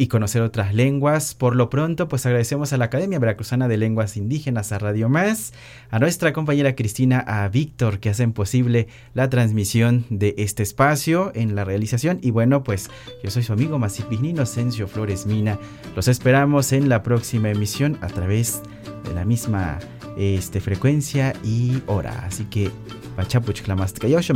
y 0.00 0.06
conocer 0.06 0.40
otras 0.40 0.72
lenguas. 0.72 1.34
Por 1.34 1.54
lo 1.54 1.68
pronto, 1.68 2.08
pues 2.08 2.24
agradecemos 2.24 2.72
a 2.72 2.78
la 2.78 2.86
Academia 2.86 3.18
Veracruzana 3.18 3.68
de 3.68 3.76
Lenguas 3.76 4.16
Indígenas, 4.16 4.72
a 4.72 4.78
Radio 4.78 5.10
Más, 5.10 5.52
a 5.90 5.98
nuestra 5.98 6.32
compañera 6.32 6.74
Cristina, 6.74 7.18
a 7.18 7.46
Víctor, 7.50 8.00
que 8.00 8.08
hacen 8.08 8.32
posible 8.32 8.88
la 9.12 9.28
transmisión 9.28 10.06
de 10.08 10.34
este 10.38 10.62
espacio 10.62 11.32
en 11.34 11.54
la 11.54 11.66
realización. 11.66 12.18
Y 12.22 12.30
bueno, 12.30 12.64
pues 12.64 12.88
yo 13.22 13.30
soy 13.30 13.42
su 13.42 13.52
amigo 13.52 13.78
Masip 13.78 14.10
Inocencio 14.10 14.88
Flores 14.88 15.26
Mina. 15.26 15.58
Los 15.94 16.08
esperamos 16.08 16.72
en 16.72 16.88
la 16.88 17.02
próxima 17.02 17.50
emisión 17.50 17.98
a 18.00 18.06
través 18.06 18.62
de 19.04 19.12
la 19.12 19.26
misma 19.26 19.80
este, 20.16 20.62
frecuencia 20.62 21.34
y 21.44 21.82
hora. 21.84 22.24
Así 22.24 22.44
que, 22.44 22.70
pachapuch 23.16 23.60
klamastka 23.60 24.08
yosha 24.08 24.32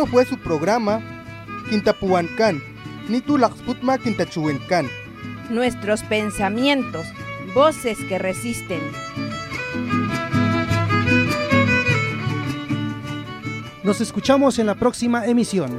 Esto 0.00 0.12
fue 0.12 0.24
su 0.24 0.38
programa 0.38 1.02
Quintapuancan, 1.68 2.62
Nitu 3.10 3.36
Laxputma 3.36 3.98
Quintachuencan. 3.98 4.88
Nuestros 5.50 6.02
pensamientos, 6.04 7.04
voces 7.54 7.98
que 8.08 8.18
resisten. 8.18 8.80
Nos 13.82 14.00
escuchamos 14.00 14.58
en 14.58 14.68
la 14.68 14.74
próxima 14.74 15.26
emisión. 15.26 15.78